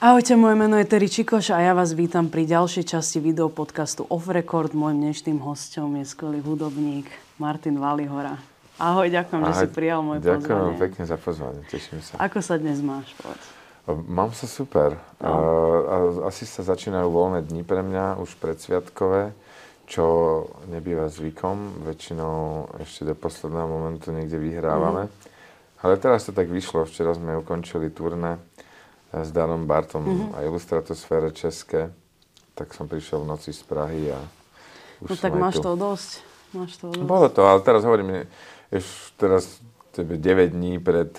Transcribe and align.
Ahojte, 0.00 0.32
moje 0.32 0.56
meno 0.56 0.80
je 0.80 0.88
Terry 0.88 1.12
Čikoš 1.12 1.52
a 1.52 1.60
ja 1.60 1.76
vás 1.76 1.92
vítam 1.92 2.32
pri 2.32 2.48
ďalšej 2.48 2.88
časti 2.96 3.20
videopodcastu 3.20 4.08
Off 4.08 4.32
Record. 4.32 4.72
Mojím 4.72 5.12
dnešným 5.12 5.36
hostom 5.44 5.92
je 6.00 6.08
skvelý 6.08 6.40
hudobník 6.40 7.04
Martin 7.36 7.76
Valihora. 7.76 8.40
Ahoj, 8.80 9.12
ďakujem, 9.12 9.44
Ahoj, 9.44 9.52
že 9.52 9.60
si 9.60 9.66
prijal 9.68 10.00
moje 10.00 10.24
ďakujem 10.24 10.40
pozvanie. 10.40 10.56
Ďakujem 10.56 10.80
pekne 10.80 11.04
za 11.04 11.16
pozvanie, 11.20 11.60
teším 11.68 12.00
sa. 12.00 12.16
Ako 12.16 12.40
sa 12.40 12.56
dnes 12.56 12.80
máš, 12.80 13.12
povedz? 13.20 13.44
Mám 14.08 14.32
sa 14.32 14.48
super. 14.48 14.96
No. 15.20 16.24
Asi 16.24 16.48
sa 16.48 16.64
začínajú 16.64 17.04
voľné 17.12 17.44
dni 17.44 17.60
pre 17.60 17.84
mňa, 17.84 18.24
už 18.24 18.40
predsviatkové, 18.40 19.36
čo 19.84 20.04
nebýva 20.72 21.12
zvykom. 21.12 21.84
Väčšinou 21.84 22.72
ešte 22.80 23.04
do 23.04 23.12
posledného 23.12 23.68
momentu 23.68 24.16
niekde 24.16 24.40
vyhrávame. 24.40 25.12
Mm. 25.12 25.28
Ale 25.80 25.96
teraz 25.96 26.28
to 26.28 26.36
tak 26.36 26.52
vyšlo. 26.52 26.84
Včera 26.84 27.16
sme 27.16 27.40
ukončili 27.40 27.88
turné 27.88 28.36
s 29.12 29.28
Danom 29.34 29.66
Bartom 29.66 30.06
mm-hmm. 30.06 30.34
a 30.38 30.46
Ilustratosfére 30.46 31.34
České, 31.34 31.90
tak 32.54 32.74
som 32.74 32.86
prišiel 32.86 33.26
v 33.26 33.26
noci 33.26 33.50
z 33.50 33.62
Prahy 33.66 34.14
a 34.14 34.20
už 35.02 35.10
No 35.10 35.16
tak 35.16 35.34
máš 35.34 35.58
tu. 35.58 35.64
to 35.64 35.72
dosť. 35.76 36.10
Máš 36.54 36.72
to 36.76 36.84
dosť. 36.92 37.06
Bolo 37.06 37.28
to, 37.32 37.42
ale 37.46 37.60
teraz 37.64 37.82
hovorím, 37.82 38.28
ešte 38.70 39.16
teraz 39.16 39.58
tebe 39.90 40.14
9 40.16 40.54
dní 40.54 40.78
pred, 40.78 41.10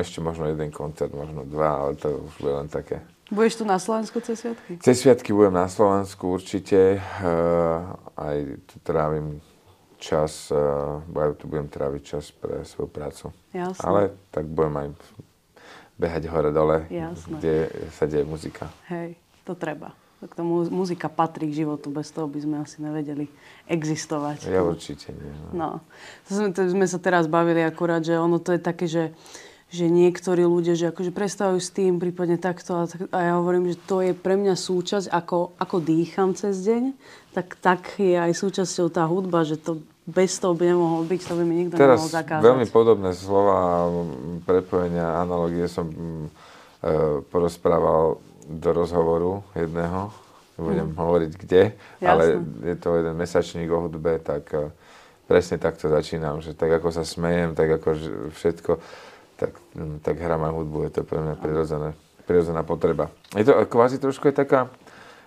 ešte 0.00 0.18
možno 0.18 0.50
jeden 0.50 0.74
koncert, 0.74 1.14
možno 1.14 1.46
dva, 1.46 1.86
ale 1.86 1.94
to 1.94 2.26
už 2.26 2.32
bude 2.42 2.54
len 2.64 2.68
také. 2.68 3.04
Budeš 3.30 3.62
tu 3.62 3.64
na 3.64 3.78
Slovensku 3.78 4.18
cez 4.18 4.42
sviatky? 4.42 4.82
Cez 4.82 5.06
sviatky 5.06 5.30
budem 5.30 5.54
na 5.54 5.70
Slovensku 5.70 6.34
určite. 6.34 6.98
Uh, 7.22 7.94
aj 8.18 8.58
tu 8.66 8.82
trávim 8.82 9.38
čas, 10.02 10.50
uh, 10.50 10.98
tu 11.38 11.46
budem 11.46 11.70
tráviť 11.70 12.02
čas 12.02 12.34
pre 12.34 12.66
svoju 12.66 12.90
prácu. 12.90 13.30
Jasne. 13.54 13.86
Ale 13.86 14.00
tak 14.34 14.50
budem 14.50 14.74
aj 14.82 14.88
behať 16.00 16.32
hore-dole, 16.32 16.88
kde 17.28 17.68
sa 17.92 18.08
deje 18.08 18.24
muzika. 18.24 18.72
Hej, 18.88 19.20
to 19.44 19.52
treba. 19.52 19.92
Tak 20.20 20.36
to 20.36 20.44
muzika 20.68 21.08
patrí 21.08 21.48
k 21.48 21.64
životu, 21.64 21.88
bez 21.88 22.12
toho 22.12 22.28
by 22.28 22.40
sme 22.44 22.56
asi 22.60 22.80
nevedeli 22.84 23.24
existovať. 23.64 24.52
Ja 24.52 24.60
určite 24.60 25.16
nie. 25.16 25.32
No. 25.52 25.52
no. 25.56 25.68
To 26.28 26.30
sme, 26.36 26.48
to 26.52 26.60
sme 26.68 26.84
sa 26.84 27.00
teraz 27.00 27.24
bavili 27.24 27.64
akurát, 27.64 28.04
že 28.04 28.20
ono 28.20 28.36
to 28.36 28.52
je 28.52 28.60
také, 28.60 28.84
že, 28.84 29.16
že 29.72 29.88
niektorí 29.88 30.44
ľudia, 30.44 30.76
že 30.76 30.92
akože 30.92 31.08
prestávajú 31.08 31.56
s 31.56 31.72
tým, 31.72 31.96
prípadne 31.96 32.36
takto 32.36 32.76
a, 32.76 32.84
tak, 32.84 33.08
a 33.08 33.18
ja 33.20 33.32
hovorím, 33.40 33.72
že 33.72 33.80
to 33.80 34.04
je 34.04 34.12
pre 34.12 34.36
mňa 34.36 34.60
súčasť, 34.60 35.08
ako, 35.08 35.56
ako 35.56 35.76
dýcham 35.80 36.36
cez 36.36 36.68
deň, 36.68 36.92
tak 37.32 37.56
tak 37.56 37.80
je 37.96 38.20
aj 38.20 38.36
súčasťou 38.36 38.92
tá 38.92 39.08
hudba, 39.08 39.40
že 39.48 39.56
to 39.56 39.80
bez 40.10 40.36
toho 40.42 40.58
by 40.58 40.74
nemohol 40.74 41.06
byť, 41.06 41.20
to 41.22 41.34
by 41.38 41.44
mi 41.46 41.54
nikto 41.64 41.78
Teraz 41.78 42.02
nemohol 42.02 42.18
zakázať. 42.18 42.44
veľmi 42.44 42.66
podobné 42.68 43.10
slova, 43.14 43.86
prepojenia, 44.42 45.22
analogie 45.22 45.70
som 45.70 45.86
e, 45.88 46.28
porozprával 47.30 48.18
do 48.50 48.70
rozhovoru 48.74 49.46
jedného, 49.54 50.10
nebudem 50.58 50.90
hmm. 50.90 50.98
hovoriť 50.98 51.32
kde, 51.38 51.62
Jasne. 52.02 52.06
ale 52.10 52.22
je 52.66 52.76
to 52.76 52.88
jeden 52.98 53.14
mesačník 53.14 53.70
o 53.70 53.86
hudbe, 53.86 54.18
tak 54.18 54.50
e, 54.50 54.74
presne 55.30 55.62
takto 55.62 55.86
začínam, 55.86 56.42
že 56.42 56.58
tak 56.58 56.82
ako 56.82 56.90
sa 56.90 57.06
smejem, 57.06 57.54
tak 57.54 57.78
ako 57.78 57.88
všetko, 58.34 58.72
tak, 59.38 59.54
tak 60.02 60.18
hrám 60.18 60.50
aj 60.50 60.52
hudbu, 60.58 60.78
je 60.90 60.92
to 60.98 61.02
pre 61.06 61.22
mňa 61.22 61.34
prirodzené, 61.38 61.90
prirodzená 62.26 62.66
potreba. 62.66 63.14
Je 63.38 63.46
to 63.46 63.54
kvázi 63.70 64.02
trošku 64.02 64.26
je 64.26 64.34
taká, 64.34 64.66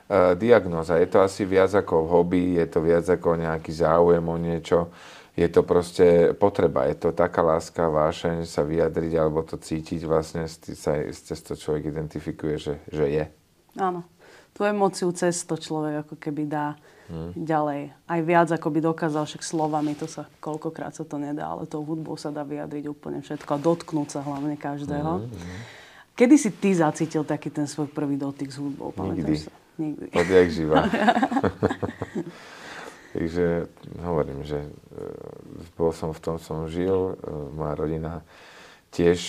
uh, 0.09 0.33
diagnoza. 0.35 0.99
Je 0.99 1.07
to 1.07 1.23
asi 1.23 1.47
viac 1.47 1.71
ako 1.71 2.07
hobby, 2.07 2.59
je 2.59 2.67
to 2.67 2.79
viac 2.83 3.05
ako 3.07 3.39
nejaký 3.39 3.71
záujem 3.71 4.23
o 4.23 4.37
niečo. 4.39 4.91
Je 5.33 5.49
to 5.49 5.65
proste 5.65 6.37
potreba, 6.37 6.85
je 6.85 6.93
to 6.93 7.09
taká 7.09 7.41
láska, 7.41 7.89
vášeň 7.89 8.45
sa 8.45 8.61
vyjadriť 8.61 9.13
alebo 9.17 9.41
to 9.41 9.57
cítiť 9.57 10.05
vlastne, 10.05 10.45
sa 10.45 10.93
cez 11.09 11.39
to 11.41 11.57
človek 11.57 11.89
identifikuje, 11.89 12.61
že, 12.61 12.73
že 12.93 13.05
je. 13.09 13.25
Áno. 13.81 14.05
Tú 14.53 14.61
emóciu 14.61 15.09
cez 15.17 15.41
to 15.41 15.57
človek 15.57 16.05
ako 16.05 16.21
keby 16.21 16.45
dá 16.45 16.77
hmm. 17.09 17.33
ďalej. 17.33 17.97
Aj 18.05 18.21
viac 18.21 18.53
ako 18.53 18.69
by 18.69 18.79
dokázal, 18.85 19.25
však 19.25 19.41
slovami 19.41 19.97
to 19.97 20.05
sa, 20.05 20.29
koľkokrát 20.37 20.93
sa 20.93 21.01
to 21.01 21.17
nedá, 21.17 21.49
ale 21.49 21.65
tou 21.65 21.81
hudbou 21.81 22.13
sa 22.13 22.29
dá 22.29 22.45
vyjadriť 22.45 22.85
úplne 22.85 23.25
všetko 23.25 23.49
a 23.49 23.57
dotknúť 23.57 24.13
sa 24.13 24.21
hlavne 24.21 24.53
každého. 24.53 25.25
Hmm. 25.25 25.61
Kedy 26.13 26.35
si 26.37 26.53
ty 26.53 26.77
zacítil 26.77 27.25
taký 27.25 27.49
ten 27.49 27.65
svoj 27.65 27.89
prvý 27.89 28.21
dotyk 28.21 28.53
s 28.53 28.61
hudbou? 28.61 28.93
Nikdy. 28.93 29.49
Sa? 29.49 29.62
Nikdy. 29.77 30.05
Odjak 30.13 30.47
živa. 30.49 30.85
Takže 33.13 33.69
hovorím, 34.01 34.41
že 34.41 34.65
e, 34.65 34.69
bol 35.77 35.93
som 35.93 36.13
v 36.13 36.19
tom, 36.21 36.37
som 36.41 36.65
žil. 36.65 37.13
E, 37.13 37.29
moja 37.53 37.73
rodina 37.77 38.13
tiež 38.89 39.21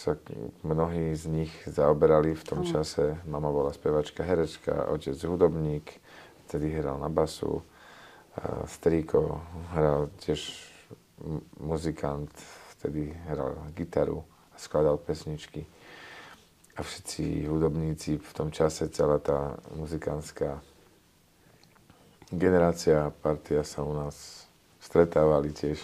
sa 0.00 0.16
mnohí 0.64 1.12
z 1.14 1.24
nich 1.28 1.52
zaoberali 1.70 2.34
v 2.34 2.46
tom 2.46 2.64
čase. 2.64 3.20
Mama 3.28 3.52
bola 3.52 3.70
spevačka, 3.70 4.24
herečka, 4.24 4.88
otec 4.90 5.18
hudobník, 5.22 5.86
vtedy 6.48 6.72
hral 6.72 6.96
na 6.96 7.12
basu. 7.12 7.60
Strýko 8.64 9.42
hral 9.76 10.08
tiež 10.24 10.40
muzikant, 11.60 12.32
vtedy 12.78 13.12
hral 13.28 13.60
gitaru 13.76 14.24
a 14.54 14.56
skladal 14.56 14.96
pesničky 14.96 15.68
a 16.76 16.80
všetci 16.82 17.50
hudobníci 17.50 18.20
v 18.20 18.32
tom 18.32 18.48
čase, 18.54 18.90
celá 18.92 19.18
tá 19.18 19.58
muzikánska 19.74 20.62
generácia, 22.30 23.10
partia 23.22 23.66
sa 23.66 23.82
u 23.82 23.90
nás 23.90 24.46
stretávali 24.78 25.50
tiež, 25.50 25.82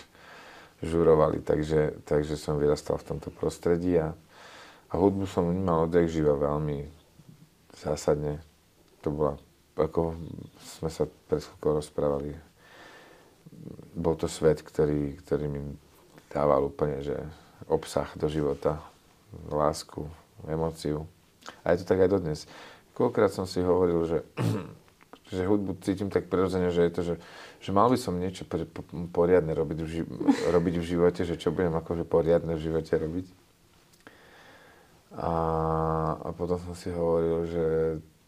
žurovali, 0.80 1.42
takže, 1.42 2.00
takže 2.06 2.38
som 2.38 2.60
vyrastal 2.60 3.00
v 3.02 3.08
tomto 3.14 3.34
prostredí 3.34 3.98
a, 3.98 4.14
a 4.88 4.94
hudbu 4.94 5.26
som 5.26 5.50
vnímal 5.50 5.90
odjak 5.90 6.06
živa 6.06 6.38
veľmi 6.38 6.86
zásadne. 7.76 8.38
To 9.02 9.10
bola, 9.10 9.34
ako 9.74 10.14
sme 10.78 10.88
sa 10.88 11.04
pred 11.28 11.42
chvíľkou 11.42 11.82
rozprávali, 11.82 12.36
bol 13.96 14.14
to 14.14 14.28
svet, 14.28 14.60
ktorý, 14.60 15.16
ktorý 15.24 15.46
mi 15.48 15.60
dával 16.30 16.68
úplne, 16.68 17.00
že 17.00 17.16
obsah 17.66 18.06
do 18.14 18.28
života, 18.28 18.78
lásku, 19.48 20.04
emóciu. 20.44 21.08
A 21.64 21.72
je 21.72 21.82
to 21.82 21.88
tak 21.88 22.04
aj 22.04 22.10
dodnes. 22.12 22.40
Koľkokrát 22.92 23.32
som 23.32 23.48
si 23.48 23.64
hovoril, 23.64 24.04
že, 24.04 24.18
že 25.34 25.48
hudbu 25.48 25.80
cítim 25.80 26.12
tak 26.12 26.28
prirodzene, 26.28 26.68
že 26.68 26.84
je 26.84 26.92
to, 26.92 27.00
že, 27.02 27.14
že 27.64 27.70
mal 27.72 27.88
by 27.88 27.96
som 27.96 28.16
niečo 28.16 28.44
poriadne 29.12 29.52
robiť 29.52 29.78
v, 29.84 29.88
ži- 29.88 30.10
robiť 30.56 30.74
v 30.80 30.84
živote, 30.84 31.22
že 31.24 31.40
čo 31.40 31.52
budem 31.52 31.72
akože 31.76 32.04
poriadne 32.04 32.56
v 32.56 32.64
živote 32.64 32.92
robiť. 32.96 33.26
A, 35.16 35.30
a 36.20 36.28
potom 36.36 36.60
som 36.60 36.76
si 36.76 36.92
hovoril, 36.92 37.48
že 37.48 37.64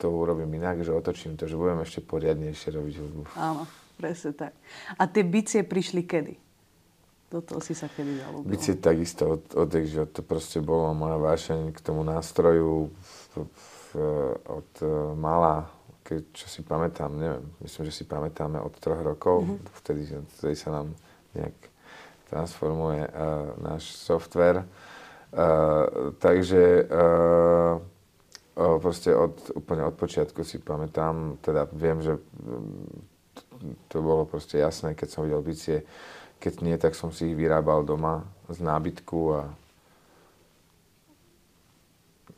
to 0.01 0.09
urobím 0.09 0.57
inak, 0.57 0.81
že 0.81 0.95
otočím 0.95 1.37
to, 1.37 1.45
že 1.45 1.59
budem 1.59 1.83
ešte 1.85 2.01
poriadnejšie 2.01 2.71
robiť 2.71 2.95
hudbu. 3.03 3.23
Áno, 3.37 3.69
presne 3.99 4.33
tak. 4.33 4.57
A 4.97 5.05
tie 5.11 5.27
bicie 5.27 5.67
prišli 5.67 6.07
kedy? 6.07 6.48
Do 7.29 7.45
toho 7.45 7.61
si 7.61 7.77
sa 7.77 7.93
kedy 7.93 8.25
zalúbil? 8.25 8.57
Bicie 8.57 8.73
takisto 8.81 9.37
od, 9.37 9.45
od, 9.53 9.69
že 9.69 10.09
to 10.09 10.25
proste 10.25 10.65
bolo 10.65 10.97
moja 10.97 11.21
vášeň 11.21 11.77
k 11.77 11.79
tomu 11.85 12.01
nástroju 12.01 12.89
v, 12.89 13.45
v, 13.45 13.65
od 14.49 14.71
uh, 14.81 15.13
malá, 15.13 15.69
keď, 16.09 16.25
čo 16.33 16.49
si 16.49 16.65
pamätám, 16.65 17.13
neviem, 17.13 17.45
myslím, 17.61 17.93
že 17.93 18.01
si 18.01 18.05
pamätáme 18.09 18.57
od 18.57 18.73
troch 18.81 19.05
rokov, 19.05 19.45
mm-hmm. 19.45 19.77
vtedy, 19.85 20.03
vtedy 20.41 20.57
sa 20.57 20.81
nám 20.81 20.97
nejak 21.37 21.53
transformuje 22.33 23.05
uh, 23.05 23.53
náš 23.61 23.93
software. 23.93 24.65
Uh, 25.29 26.17
takže 26.17 26.89
uh, 26.89 27.77
uh, 28.57 28.77
proste 28.81 29.13
od, 29.13 29.37
úplne 29.53 29.85
od 29.85 29.93
počiatku 30.01 30.41
si 30.49 30.57
pamätám, 30.65 31.37
teda 31.45 31.69
viem, 31.77 32.01
že 32.01 32.17
to, 33.37 33.43
to 33.93 33.97
bolo 34.01 34.25
proste 34.25 34.57
jasné, 34.57 34.97
keď 34.97 35.09
som 35.13 35.29
videl 35.29 35.45
bicie, 35.45 35.85
keď 36.39 36.55
nie, 36.63 36.77
tak 36.79 36.95
som 36.95 37.11
si 37.11 37.31
ich 37.31 37.37
vyrábal 37.39 37.83
doma 37.83 38.23
z 38.47 38.63
nábytku 38.63 39.19
a 39.35 39.43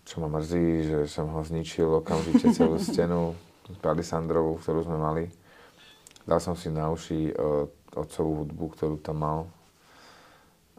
čo 0.08 0.18
ma 0.18 0.28
mrzí, 0.40 0.66
že 0.90 0.98
som 1.06 1.30
ho 1.30 1.40
zničil 1.44 2.02
okamžite 2.02 2.50
celú 2.50 2.80
stenu 2.82 3.38
palisandrovú, 3.78 4.58
ktorú 4.58 4.82
sme 4.82 4.98
mali. 4.98 5.24
Dal 6.26 6.42
som 6.42 6.58
si 6.58 6.66
na 6.66 6.90
uši 6.90 7.30
otcovú 7.94 8.42
hudbu, 8.42 8.64
ktorú 8.74 8.96
tam 8.98 9.22
mal. 9.22 9.40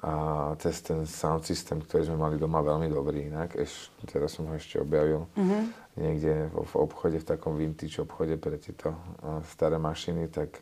A 0.01 0.13
cez 0.57 0.81
ten 0.81 1.05
sound 1.05 1.45
system, 1.45 1.79
ktorý 1.85 2.09
sme 2.09 2.17
mali 2.17 2.35
doma, 2.35 2.65
veľmi 2.65 2.89
dobrý 2.89 3.29
inak. 3.29 3.53
Eš, 3.53 3.93
teraz 4.09 4.33
som 4.33 4.49
ho 4.49 4.53
ešte 4.57 4.81
objavil 4.81 5.29
mm-hmm. 5.37 5.63
niekde 6.01 6.49
v, 6.49 6.55
v 6.57 6.73
obchode, 6.73 7.21
v 7.21 7.29
takom 7.29 7.53
vintage 7.53 8.01
obchode 8.01 8.33
pre 8.41 8.57
tieto 8.57 8.97
uh, 8.97 9.45
staré 9.45 9.77
mašiny, 9.77 10.25
tak 10.33 10.57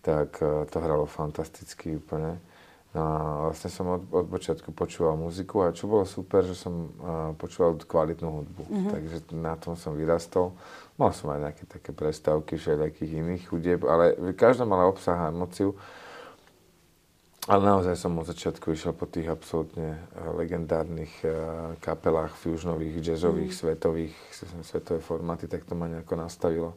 tak 0.00 0.40
e, 0.40 0.64
to 0.68 0.76
hralo 0.80 1.04
fantasticky 1.04 1.96
úplne. 1.96 2.40
No 2.90 3.00
a 3.06 3.16
vlastne 3.46 3.70
som 3.70 3.86
od, 3.86 4.02
od 4.10 4.26
počiatku 4.26 4.74
počúval 4.74 5.14
muziku 5.14 5.62
a 5.62 5.70
čo 5.70 5.86
bolo 5.86 6.02
super, 6.02 6.42
že 6.42 6.58
som 6.58 6.90
uh, 6.98 7.30
počúval 7.38 7.78
kvalitnú 7.78 8.42
hudbu. 8.42 8.62
Mm-hmm. 8.66 8.90
Takže 8.90 9.16
na 9.38 9.54
tom 9.54 9.78
som 9.78 9.94
vyrastol. 9.94 10.58
Mal 10.98 11.14
som 11.14 11.30
aj 11.30 11.38
nejaké 11.38 11.64
také 11.70 11.94
prestávky 11.94 12.58
všelijakých 12.58 13.22
iných 13.22 13.44
hudieb, 13.54 13.86
ale 13.86 14.34
každá 14.34 14.66
mala 14.66 14.90
obsah 14.90 15.14
a 15.14 15.30
emociu. 15.30 15.78
Ale 17.46 17.62
naozaj 17.62 17.94
som 17.94 18.18
od 18.18 18.26
začiatku 18.26 18.74
išiel 18.74 18.90
po 18.90 19.06
tých 19.06 19.30
absolútne 19.30 19.94
eh, 19.94 20.26
legendárnych 20.34 21.14
kapelách 21.78 22.34
fusionových, 22.34 23.06
jazzových, 23.06 23.54
mm. 23.54 23.58
svetových, 23.62 24.14
svetové 24.66 24.98
formáty, 24.98 25.46
tak 25.46 25.62
to 25.62 25.78
ma 25.78 25.86
nejako 25.86 26.18
nastavilo 26.18 26.74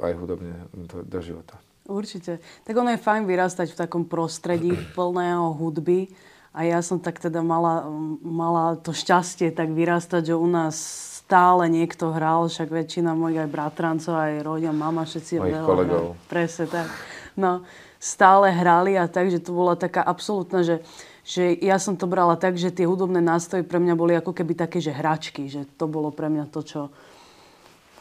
aj 0.00 0.12
hudobne 0.16 0.72
do, 0.72 1.04
do 1.04 1.20
života. 1.20 1.60
Určite. 1.92 2.40
Tak 2.64 2.72
ono 2.72 2.96
je 2.96 3.04
fajn 3.04 3.28
vyrastať 3.28 3.76
v 3.76 3.80
takom 3.84 4.08
prostredí 4.08 4.72
plného 4.96 5.52
hudby. 5.52 6.08
A 6.52 6.68
ja 6.68 6.84
som 6.84 7.00
tak 7.00 7.16
teda 7.16 7.40
mala, 7.40 7.88
mala 8.20 8.76
to 8.76 8.92
šťastie 8.92 9.52
tak 9.56 9.72
vyrastať, 9.72 10.32
že 10.32 10.34
u 10.36 10.44
nás 10.44 10.76
stále 11.24 11.64
niekto 11.72 12.12
hral, 12.12 12.44
však 12.44 12.68
väčšina 12.68 13.16
mojich 13.16 13.40
aj 13.40 13.48
bratrancov, 13.48 14.12
aj 14.20 14.44
rodia, 14.44 14.68
mama, 14.68 15.08
všetci 15.08 15.40
Mojich 15.40 15.64
kolegov. 15.64 16.12
Presne 16.28 16.68
tak. 16.68 16.92
No, 17.40 17.64
stále 17.96 18.52
hrali 18.52 19.00
a 19.00 19.08
tak, 19.08 19.32
že 19.32 19.40
to 19.40 19.56
bola 19.56 19.72
taká 19.72 20.04
absolútna, 20.04 20.60
že, 20.60 20.84
že 21.24 21.56
ja 21.56 21.80
som 21.80 21.96
to 21.96 22.04
brala 22.04 22.36
tak, 22.36 22.60
že 22.60 22.68
tie 22.68 22.84
hudobné 22.84 23.24
nástroje 23.24 23.64
pre 23.64 23.80
mňa 23.80 23.94
boli 23.96 24.12
ako 24.12 24.36
keby 24.36 24.52
také, 24.52 24.84
že 24.84 24.92
hračky, 24.92 25.48
že 25.48 25.64
to 25.80 25.88
bolo 25.88 26.12
pre 26.12 26.28
mňa 26.28 26.52
to, 26.52 26.60
čo 26.60 26.80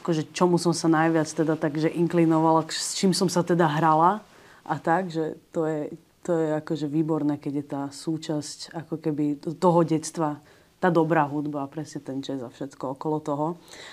akože 0.01 0.33
čomu 0.33 0.57
som 0.57 0.73
sa 0.73 0.89
najviac 0.89 1.29
teda 1.29 1.53
takže 1.53 1.93
inklinovala, 1.93 2.65
s 2.73 2.97
čím 2.97 3.13
som 3.13 3.29
sa 3.29 3.45
teda 3.45 3.69
hrala 3.69 4.25
a 4.65 4.75
tak, 4.81 5.13
že 5.13 5.37
to 5.53 5.69
je, 5.69 5.93
to 6.25 6.33
je 6.33 6.47
akože 6.57 6.89
výborné, 6.89 7.37
keď 7.37 7.53
je 7.53 7.65
tá 7.65 7.81
súčasť 7.93 8.73
ako 8.73 8.97
keby 8.97 9.37
toho 9.61 9.85
detstva, 9.85 10.41
tá 10.81 10.89
dobrá 10.89 11.29
hudba, 11.29 11.69
presne 11.69 12.01
ten 12.01 12.25
jazz 12.25 12.41
a 12.41 12.49
všetko 12.49 12.97
okolo 12.97 13.21
toho. 13.21 13.47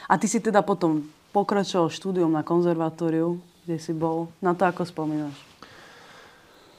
A 0.08 0.16
ty 0.16 0.24
si 0.24 0.40
teda 0.40 0.64
potom 0.64 1.04
pokračoval 1.36 1.92
štúdium 1.92 2.32
na 2.32 2.40
konzervatóriu, 2.40 3.36
kde 3.68 3.76
si 3.76 3.92
bol. 3.92 4.32
Na 4.40 4.56
to 4.56 4.64
ako 4.64 4.88
spomínaš? 4.88 5.36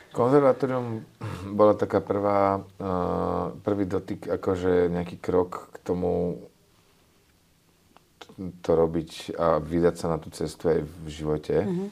Konzervatórium 0.09 1.05
bola 1.53 1.77
taká 1.77 2.01
prvá, 2.01 2.57
uh, 2.57 3.53
prvý 3.61 3.85
dotyk, 3.85 4.25
akože 4.25 4.89
nejaký 4.89 5.21
krok 5.21 5.69
k 5.69 5.77
tomu 5.85 6.41
to 8.63 8.71
robiť 8.71 9.35
a 9.35 9.59
vydať 9.59 9.95
sa 9.95 10.07
na 10.11 10.17
tú 10.17 10.31
cestu 10.31 10.71
aj 10.71 10.79
v 10.83 11.05
živote. 11.11 11.55
Mm-hmm. 11.59 11.89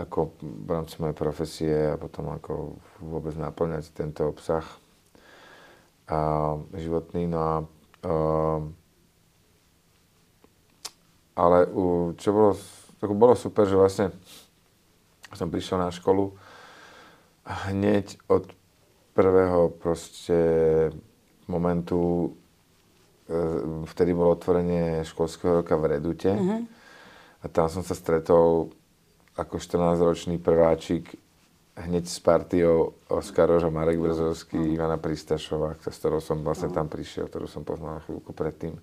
Ako 0.00 0.34
v 0.40 0.68
rámci 0.70 0.98
mojej 1.02 1.16
profesie 1.18 1.74
a 1.92 2.00
potom 2.00 2.30
ako 2.30 2.78
vôbec 3.02 3.34
naplňať 3.34 3.90
tento 3.94 4.26
obsah 4.26 4.64
a 6.10 6.20
životný. 6.74 7.26
No 7.30 7.38
a, 7.38 7.54
uh, 8.06 8.60
ale 11.38 11.58
u, 11.70 12.14
čo 12.18 12.30
bolo, 12.34 12.52
bolo 13.02 13.34
super, 13.38 13.66
že 13.66 13.78
vlastne 13.78 14.06
som 15.34 15.46
prišiel 15.46 15.78
na 15.78 15.94
školu 15.94 16.34
hneď 17.70 18.18
od 18.26 18.50
prvého 19.14 19.74
proste 19.78 20.38
momentu, 21.50 22.34
vtedy 23.86 24.10
bolo 24.10 24.34
otvorenie 24.34 25.06
školského 25.06 25.62
roka 25.62 25.78
v 25.78 25.96
Redute 25.96 26.34
mm-hmm. 26.34 26.60
a 27.42 27.44
tam 27.46 27.70
som 27.70 27.86
sa 27.86 27.94
stretol 27.94 28.74
ako 29.38 29.56
14-ročný 29.56 30.42
prváčik 30.42 31.14
hneď 31.80 32.04
s 32.04 32.18
partiou 32.20 32.92
Oskar 33.08 33.48
Roža, 33.48 33.72
Marek 33.72 33.96
Brzovský, 33.96 34.58
mm. 34.58 34.74
Ivana 34.76 34.98
Pristašová, 35.00 35.78
s 35.80 35.96
ktorou 35.96 36.20
som 36.20 36.44
vlastne 36.44 36.68
mm. 36.68 36.76
tam 36.76 36.86
prišiel, 36.92 37.30
ktorú 37.30 37.48
som 37.48 37.64
poznal 37.64 38.04
chvíľku 38.04 38.36
predtým. 38.36 38.76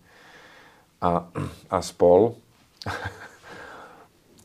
A, 1.03 1.29
a 1.69 1.77
spol. 1.83 2.33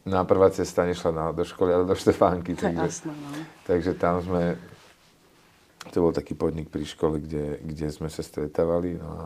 No 0.02 0.18
a 0.18 0.26
prvá 0.26 0.50
cesta 0.50 0.82
nešla 0.82 1.14
na, 1.14 1.24
do 1.30 1.46
školy, 1.46 1.70
ale 1.70 1.86
do 1.86 1.94
Štefánky. 1.94 2.58
To 2.58 2.66
takže, 2.66 3.06
jasné, 3.06 3.14
no. 3.14 3.30
takže 3.62 3.94
tam 3.94 4.18
sme, 4.18 4.58
to 5.94 6.02
bol 6.02 6.10
taký 6.10 6.34
podnik 6.34 6.74
pri 6.74 6.82
škole, 6.82 7.22
kde, 7.22 7.62
kde 7.62 7.86
sme 7.86 8.10
sa 8.10 8.18
stretávali. 8.18 8.98
No 8.98 9.06
a, 9.06 9.24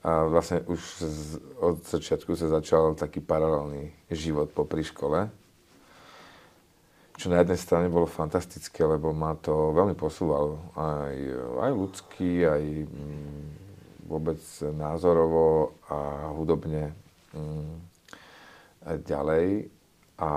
a 0.00 0.24
vlastne 0.24 0.64
už 0.64 0.80
z, 1.00 1.36
od 1.60 1.84
začiatku 1.84 2.32
sa 2.32 2.48
začal 2.48 2.96
taký 2.96 3.20
paralelný 3.20 3.92
život 4.08 4.48
po 4.52 4.64
pri 4.64 4.80
škole. 4.84 5.28
Čo 7.20 7.28
na 7.28 7.44
jednej 7.44 7.60
strane 7.60 7.92
bolo 7.92 8.08
fantastické, 8.08 8.80
lebo 8.80 9.12
ma 9.12 9.36
to 9.36 9.76
veľmi 9.76 9.92
posúvalo. 9.92 10.72
Aj, 10.72 11.16
aj 11.68 11.70
ľudský, 11.76 12.48
aj 12.48 12.62
mm, 12.88 13.44
vôbec 14.08 14.40
názorovo 14.72 15.76
a 15.92 16.32
hudobne. 16.32 16.96
Mm 17.36 17.90
ďalej 18.84 19.68
a 20.20 20.32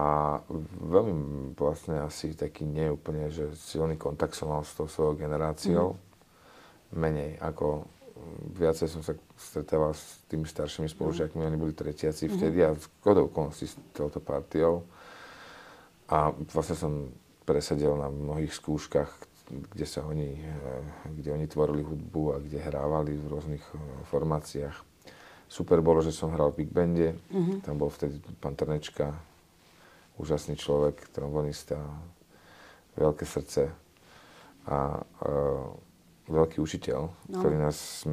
veľmi 0.83 1.13
vlastne 1.60 2.04
asi 2.04 2.36
taký 2.36 2.63
neúplne, 2.63 3.27
že 3.31 3.51
silný 3.56 4.00
kontakt 4.00 4.36
som 4.36 4.51
mal 4.51 4.63
s 4.63 4.75
tou 4.75 4.88
svojou 4.88 5.19
generáciou. 5.19 5.95
Mm. 5.95 6.00
Menej 6.94 7.31
ako 7.44 7.88
viacej 8.58 8.88
som 8.88 9.02
sa 9.02 9.14
stretával 9.36 9.94
s 9.94 10.24
tými 10.28 10.48
staršími 10.48 10.90
spolužiakmi, 10.90 11.40
mm. 11.42 11.48
oni 11.48 11.58
boli 11.58 11.74
tretiaci 11.75 12.28
mm. 12.28 12.34
vtedy 12.38 12.60
a 12.64 12.75
v 12.75 12.86
okolností 13.04 13.70
s 13.70 13.75
touto 13.94 14.24
partiou. 14.24 14.84
A 16.12 16.31
vlastne 16.52 16.75
som 16.78 16.94
presedel 17.44 17.96
na 17.96 18.08
mnohých 18.12 18.54
skúškach, 18.54 19.10
kde 19.50 19.86
sa 19.86 20.04
oni, 20.08 20.40
eh, 20.40 20.84
kde 21.12 21.30
oni 21.36 21.46
tvorili 21.48 21.84
hudbu 21.84 22.24
a 22.34 22.38
kde 22.40 22.60
hrávali 22.64 23.16
v 23.16 23.25
rôznych 23.28 23.64
eh, 23.64 23.80
formáciách 24.08 24.94
Super 25.54 25.86
bolo, 25.86 26.02
že 26.02 26.10
som 26.10 26.34
hral 26.34 26.50
v 26.50 26.66
Big 26.66 26.74
Bande. 26.74 27.14
Mm-hmm. 27.30 27.62
Tam 27.62 27.78
bol 27.78 27.94
vtedy 27.94 28.18
pán 28.42 28.58
Trnečka, 28.58 29.14
úžasný 30.18 30.58
človek, 30.58 31.14
trombonista, 31.14 31.78
veľké 32.98 33.22
srdce 33.22 33.70
a 34.66 34.98
uh, 34.98 35.70
veľký 36.28 36.64
učiteľ, 36.64 37.02
no. 37.04 37.36
ktorý 37.36 37.60
nás 37.60 38.08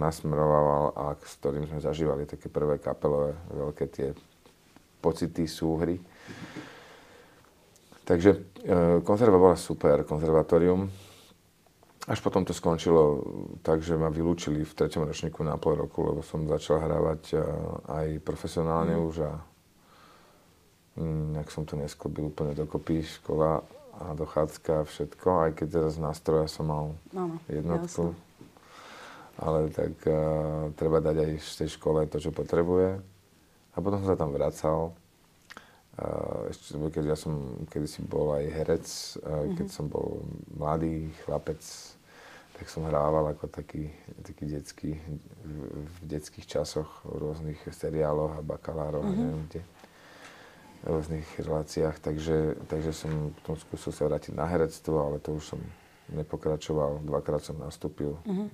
nasmeroval 0.00 0.96
a 0.96 1.04
s 1.20 1.36
ktorým 1.36 1.68
sme 1.68 1.80
zažívali 1.84 2.24
také 2.24 2.48
prvé 2.48 2.80
kapelové, 2.80 3.36
veľké 3.52 3.84
tie 3.92 4.08
pocity, 5.00 5.44
súhry. 5.44 6.00
Takže 8.08 8.30
uh, 8.32 8.40
konzerva 9.04 9.36
bola 9.36 9.56
super, 9.60 10.02
konzervatórium. 10.08 10.88
Až 12.08 12.18
potom 12.24 12.42
to 12.48 12.56
skončilo 12.56 13.22
tak, 13.60 13.84
že 13.84 13.94
ma 13.94 14.08
vylúčili 14.08 14.64
v 14.64 14.72
treťom 14.72 15.04
ročníku 15.04 15.44
na 15.44 15.60
pol 15.60 15.76
roku, 15.76 16.00
lebo 16.00 16.24
som 16.24 16.48
začal 16.48 16.80
hrávať 16.80 17.22
eh, 17.36 17.44
aj 17.86 18.06
profesionálne 18.24 18.96
mm. 18.96 19.04
už 19.04 19.14
a 19.28 19.32
mm, 20.96 21.38
nejak 21.38 21.52
som 21.52 21.68
to 21.68 21.76
nesklbil 21.76 22.32
úplne 22.32 22.56
dokopy, 22.56 23.04
škola 23.04 23.62
a 23.98 24.14
dochádzka 24.14 24.82
a 24.82 24.88
všetko, 24.88 25.28
aj 25.48 25.50
keď 25.58 25.66
teraz 25.80 25.94
nástroja 25.98 26.46
som 26.46 26.70
mal 26.70 26.84
no, 27.10 27.38
jednotku. 27.50 28.14
Jasne. 28.14 28.28
Ale 29.40 29.72
tak 29.72 29.94
uh, 30.04 30.68
treba 30.76 31.00
dať 31.00 31.16
aj 31.16 31.32
v 31.40 31.52
tej 31.64 31.68
škole 31.72 32.04
to, 32.06 32.20
čo 32.20 32.30
potrebuje. 32.30 33.00
A 33.72 33.76
potom 33.80 34.04
som 34.04 34.12
sa 34.12 34.20
tam 34.20 34.36
vracal. 34.36 34.92
Uh, 35.96 36.52
ešte, 36.52 36.76
keď 36.76 37.04
ja 37.12 37.16
som 37.16 37.64
kedysi 37.72 38.04
bol 38.04 38.36
aj 38.36 38.44
herec, 38.52 38.86
uh, 39.24 39.48
mm-hmm. 39.48 39.68
som 39.72 39.88
bol 39.88 40.20
mladý 40.52 41.08
chlapec, 41.24 41.60
tak 42.60 42.68
som 42.68 42.84
hrával 42.84 43.32
ako 43.32 43.48
taký, 43.48 43.88
taký 44.20 44.44
detský, 44.44 44.90
v 45.88 45.96
detských 46.04 46.44
časoch 46.44 47.00
v 47.08 47.16
rôznych 47.24 47.60
seriáloch 47.72 48.36
a 48.36 48.44
bakalároch 48.44 49.00
mm-hmm. 49.00 49.16
a 49.16 49.24
neviem 49.24 49.42
kde, 49.48 49.60
v 49.64 49.79
rôznych 50.84 51.26
reláciách, 51.36 52.00
takže, 52.00 52.56
takže 52.68 52.92
som 52.96 53.36
potom 53.40 53.56
skúsil 53.60 53.92
sa 53.92 54.08
vrátiť 54.08 54.32
na 54.32 54.48
herectvo, 54.48 54.96
ale 54.96 55.20
to 55.20 55.36
už 55.36 55.56
som 55.56 55.60
nepokračoval, 56.10 57.04
dvakrát 57.04 57.44
som 57.44 57.60
nastúpil 57.60 58.18
mm-hmm. 58.26 58.48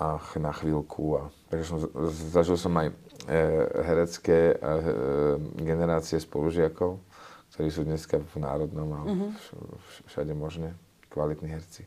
a 0.00 0.18
na 0.40 0.52
chvíľku. 0.56 1.20
A, 1.20 1.22
takže 1.52 1.64
som, 1.68 1.78
zažil 2.32 2.56
som 2.58 2.72
aj 2.80 2.88
e, 2.90 2.94
herecké 3.84 4.38
e, 4.52 4.56
generácie 5.60 6.18
spolužiakov, 6.18 6.98
ktorí 7.54 7.68
sú 7.70 7.82
dneska 7.84 8.18
v 8.18 8.36
Národnom 8.40 8.88
a 8.96 9.00
mm-hmm. 9.06 9.30
všade 10.10 10.32
možné, 10.34 10.74
kvalitní 11.12 11.50
herci. 11.52 11.84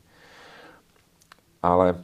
Ale 1.64 2.00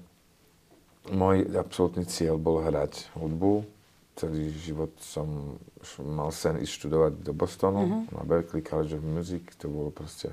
môj 1.12 1.48
absolútny 1.56 2.08
cieľ 2.08 2.40
bol 2.40 2.64
hrať 2.64 3.12
hudbu. 3.16 3.79
Celý 4.20 4.52
život 4.52 4.92
som 5.00 5.56
mal 6.04 6.28
sen 6.36 6.60
ísť 6.60 6.84
študovať 6.84 7.24
do 7.24 7.32
Bostonu, 7.32 7.82
mm-hmm. 7.88 8.20
na 8.20 8.22
Berkeley 8.28 8.60
College 8.60 9.00
of 9.00 9.04
Music. 9.08 9.56
To 9.64 9.72
bolo 9.72 9.96
proste... 9.96 10.28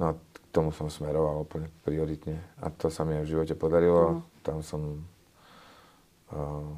No 0.00 0.10
a 0.10 0.12
k 0.16 0.36
tomu 0.48 0.72
som 0.72 0.88
smeroval 0.88 1.44
úplne 1.44 1.68
prioritne. 1.84 2.40
A 2.64 2.72
to 2.72 2.88
sa 2.88 3.04
mi 3.04 3.12
aj 3.12 3.28
v 3.28 3.32
živote 3.36 3.54
podarilo. 3.60 4.24
Mm. 4.24 4.40
Tam 4.40 4.58
som... 4.64 5.04
Uh, 6.32 6.72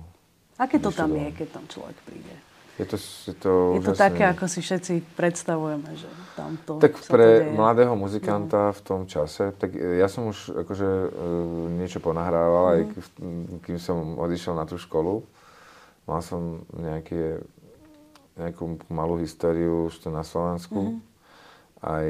Aké 0.58 0.82
to 0.82 0.90
tam 0.90 1.14
je, 1.14 1.30
keď 1.30 1.48
tam 1.54 1.64
človek 1.70 1.94
príde? 2.02 2.34
Je 2.80 2.86
to, 2.88 2.96
je 3.28 3.34
to, 3.36 3.52
je 3.76 3.82
to 3.84 3.92
také, 3.92 4.24
ako 4.24 4.48
si 4.48 4.64
všetci 4.64 5.12
predstavujeme, 5.12 5.92
že 6.00 6.08
tam 6.32 6.56
to 6.64 6.80
Tak 6.80 6.96
pre 7.12 7.44
to 7.44 7.52
mladého 7.52 7.92
muzikanta 7.92 8.72
no. 8.72 8.76
v 8.76 8.80
tom 8.80 9.00
čase, 9.04 9.52
tak 9.52 9.76
ja 9.76 10.08
som 10.08 10.32
už 10.32 10.64
akože 10.64 10.88
uh, 10.88 11.10
niečo 11.76 12.00
ponahrával, 12.00 12.64
mm. 12.64 12.72
aj 12.72 12.80
kým 13.68 13.76
som 13.76 14.16
odišiel 14.16 14.56
na 14.56 14.64
tú 14.64 14.80
školu. 14.80 15.20
Mal 16.08 16.24
som 16.24 16.64
nejaké, 16.72 17.44
nejakú 18.40 18.80
malú 18.88 19.20
históriu 19.20 19.92
už 19.92 20.00
to 20.00 20.08
na 20.08 20.24
Slovensku. 20.24 20.96
Mm. 20.96 20.98
aj 21.84 22.08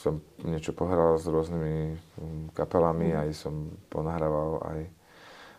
som 0.00 0.24
niečo 0.48 0.72
pohral 0.72 1.20
s 1.20 1.28
rôznymi 1.28 1.76
mm, 1.92 2.44
kapelami, 2.56 3.12
mm. 3.12 3.20
aj 3.20 3.28
som 3.36 3.68
ponahrával 3.92 4.64
aj 4.64 4.80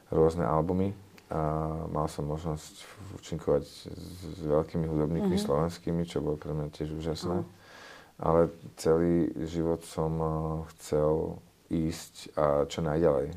rôzne 0.09 0.49
albumy 0.49 0.97
a 1.27 1.39
mal 1.91 2.07
som 2.07 2.23
možnosť 2.23 2.87
účinkovať 3.19 3.63
s, 3.67 3.91
s 3.91 4.41
veľkými 4.47 4.87
hudobníkmi 4.87 5.35
mm-hmm. 5.35 5.47
slovenskými, 5.47 6.07
čo 6.07 6.23
bolo 6.23 6.39
pre 6.39 6.55
mňa 6.55 6.71
tiež 6.71 6.95
úžasné. 6.95 7.43
Mm. 7.43 7.47
Ale 8.17 8.41
celý 8.79 9.29
život 9.43 9.83
som 9.83 10.11
uh, 10.17 10.31
chcel 10.73 11.37
ísť 11.67 12.31
a 12.39 12.63
čo 12.65 12.79
najďalej. 12.79 13.35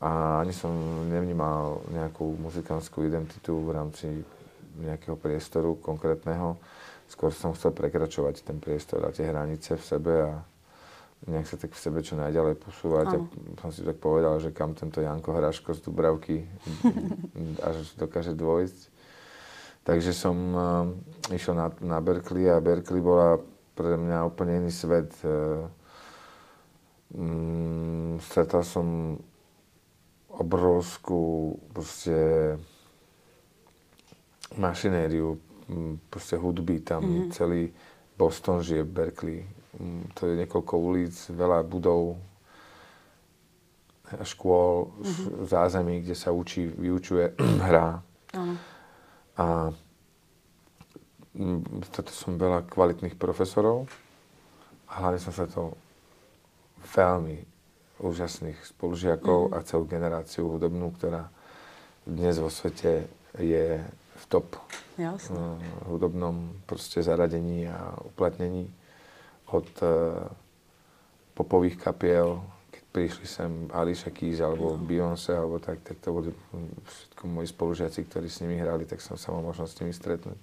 A 0.00 0.40
ani 0.40 0.54
som 0.54 0.72
nevnímal 1.10 1.84
nejakú 1.92 2.38
muzikantskú 2.40 3.04
identitu 3.04 3.58
v 3.58 3.70
rámci 3.74 4.06
nejakého 4.80 5.18
priestoru 5.18 5.76
konkrétneho. 5.76 6.56
Skôr 7.10 7.34
som 7.34 7.52
chcel 7.52 7.74
prekračovať 7.74 8.46
ten 8.46 8.62
priestor 8.62 9.02
a 9.04 9.12
tie 9.12 9.28
hranice 9.28 9.76
v 9.76 9.84
sebe 9.84 10.14
a 10.24 10.40
nejak 11.28 11.46
sa 11.48 11.56
tak 11.60 11.76
v 11.76 11.82
sebe 11.82 12.00
čo 12.00 12.16
najďalej 12.16 12.56
posúvať. 12.56 13.06
Ano. 13.12 13.28
A 13.28 13.60
som 13.60 13.70
si 13.72 13.84
tak 13.84 14.00
povedal, 14.00 14.40
že 14.40 14.56
kam 14.56 14.72
tento 14.72 15.04
Janko 15.04 15.36
Hraško 15.36 15.76
z 15.76 15.80
Dubravky 15.84 16.48
až 17.68 17.84
dokáže 18.00 18.32
dôjsť. 18.32 18.88
Takže 19.84 20.12
som 20.16 20.36
uh, 20.52 20.88
išiel 21.32 21.56
na, 21.56 21.68
na 21.84 21.98
Berkeley 22.00 22.48
a 22.48 22.60
Berkeley 22.60 23.04
bola 23.04 23.40
pre 23.76 23.96
mňa 23.96 24.28
úplne 24.28 24.64
iný 24.64 24.72
svet. 24.72 25.12
Uh, 25.20 25.68
um, 27.12 28.16
stretal 28.24 28.64
som 28.64 29.16
obrovskú 30.30 31.56
proste 31.76 32.16
mašinériu, 34.56 35.36
proste 36.08 36.40
hudby, 36.40 36.80
tam 36.80 37.04
mm-hmm. 37.04 37.30
celý 37.36 37.68
Boston 38.16 38.64
žije, 38.64 38.84
Berkeley, 38.88 39.44
Mm, 39.44 39.59
to 40.18 40.20
je 40.26 40.34
niekoľko 40.34 40.74
ulic, 40.74 41.14
veľa 41.30 41.62
budov, 41.62 42.18
škôl, 44.10 44.90
mm-hmm. 44.90 45.46
zázemí, 45.46 46.02
kde 46.02 46.16
sa 46.18 46.34
učí, 46.34 46.66
vyučuje, 46.66 47.38
hrá. 47.70 48.02
Uh-huh. 48.34 48.56
A 49.38 49.46
mm, 51.38 51.86
toto 51.94 52.10
som 52.10 52.34
veľa 52.34 52.66
kvalitných 52.66 53.14
profesorov 53.14 53.86
a 54.90 55.06
hlavne 55.06 55.22
som 55.22 55.30
sa 55.30 55.46
to 55.46 55.78
veľmi 56.90 57.46
úžasných 58.02 58.58
spolužiakov 58.74 59.54
mm-hmm. 59.54 59.62
a 59.62 59.66
celú 59.66 59.86
generáciu 59.86 60.50
hudobnú, 60.50 60.90
ktorá 60.98 61.30
dnes 62.02 62.42
vo 62.42 62.50
svete 62.50 63.06
je 63.38 63.78
v 64.20 64.24
top 64.26 64.58
Jasne. 64.98 65.62
hudobnom 65.86 66.58
proste 66.66 66.98
zaradení 67.00 67.70
a 67.70 67.94
uplatnení 68.02 68.68
od 69.50 69.68
uh, 69.82 70.26
popových 71.34 71.80
kapiel, 71.80 72.38
keď 72.70 72.82
prišli 72.92 73.26
sem 73.26 73.50
Alicia 73.72 74.12
Keys 74.12 74.44
alebo 74.44 74.76
no. 74.76 74.82
Beyoncé 74.82 75.34
alebo 75.34 75.58
tak, 75.58 75.80
tak 75.82 75.98
to 75.98 76.12
boli 76.12 76.30
všetko 76.84 77.22
moji 77.26 77.48
spolužiaci, 77.48 78.06
ktorí 78.06 78.28
s 78.28 78.44
nimi 78.44 78.60
hrali, 78.60 78.84
tak 78.84 79.00
som 79.00 79.16
sa 79.16 79.32
mal 79.32 79.42
možnosť 79.42 79.72
s 79.72 79.80
nimi 79.80 79.92
stretnúť. 79.94 80.38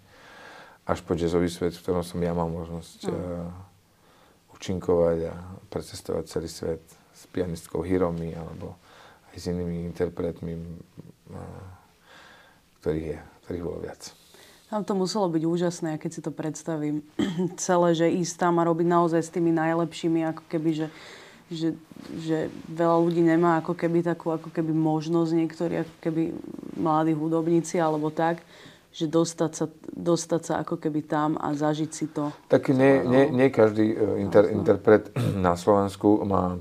Až 0.87 1.03
po 1.03 1.19
jazzový 1.19 1.51
svet, 1.51 1.75
v 1.75 1.83
ktorom 1.83 2.03
som 2.03 2.19
ja 2.23 2.31
mal 2.31 2.47
možnosť 2.47 2.99
no. 3.07 3.13
uh, 3.13 4.55
účinkovať 4.55 5.17
a 5.29 5.35
precestovať 5.69 6.23
celý 6.27 6.49
svet 6.49 6.83
s 7.13 7.23
pianistkou 7.29 7.85
Hiromi 7.85 8.33
alebo 8.33 8.79
aj 9.31 9.37
s 9.37 9.45
inými 9.51 9.85
interpretmi, 9.85 10.53
uh, 10.57 11.37
ktorých 12.81 13.07
je, 13.13 13.17
ktorých 13.45 13.63
bolo 13.63 13.79
viac. 13.83 14.26
Tam 14.67 14.83
to 14.83 14.99
muselo 14.99 15.31
byť 15.31 15.43
úžasné, 15.47 15.95
keď 15.95 16.11
si 16.11 16.21
to 16.21 16.31
predstavím. 16.31 16.99
Celé, 17.55 17.89
že 17.95 18.07
ísť 18.11 18.35
tam 18.35 18.59
a 18.59 18.67
robiť 18.67 18.87
naozaj 18.87 19.21
s 19.23 19.31
tými 19.31 19.55
najlepšími, 19.55 20.27
ako 20.27 20.43
keby, 20.51 20.69
že, 20.75 20.87
že, 21.47 21.69
že 22.19 22.37
veľa 22.67 22.97
ľudí 22.99 23.23
nemá 23.23 23.63
ako 23.63 23.79
keby 23.79 24.03
takú 24.03 24.35
ako 24.35 24.51
keby 24.51 24.75
možnosť 24.75 25.31
niektorí, 25.31 25.73
ako 25.87 25.95
keby 26.03 26.21
mladí 26.75 27.15
hudobníci 27.15 27.79
alebo 27.79 28.11
tak, 28.11 28.43
že 28.91 29.07
dostať 29.07 29.51
sa, 29.55 29.65
dostať 29.87 30.41
sa 30.43 30.53
ako 30.67 30.75
keby 30.75 31.05
tam 31.07 31.39
a 31.39 31.55
zažiť 31.55 31.91
si 31.95 32.11
to. 32.11 32.35
Tak 32.51 32.67
nie, 32.75 33.07
nie, 33.07 33.31
nie 33.31 33.47
každý 33.47 33.95
e, 33.95 34.19
inter, 34.19 34.51
interpret 34.51 35.13
na 35.37 35.55
Slovensku 35.55 36.27
má 36.27 36.59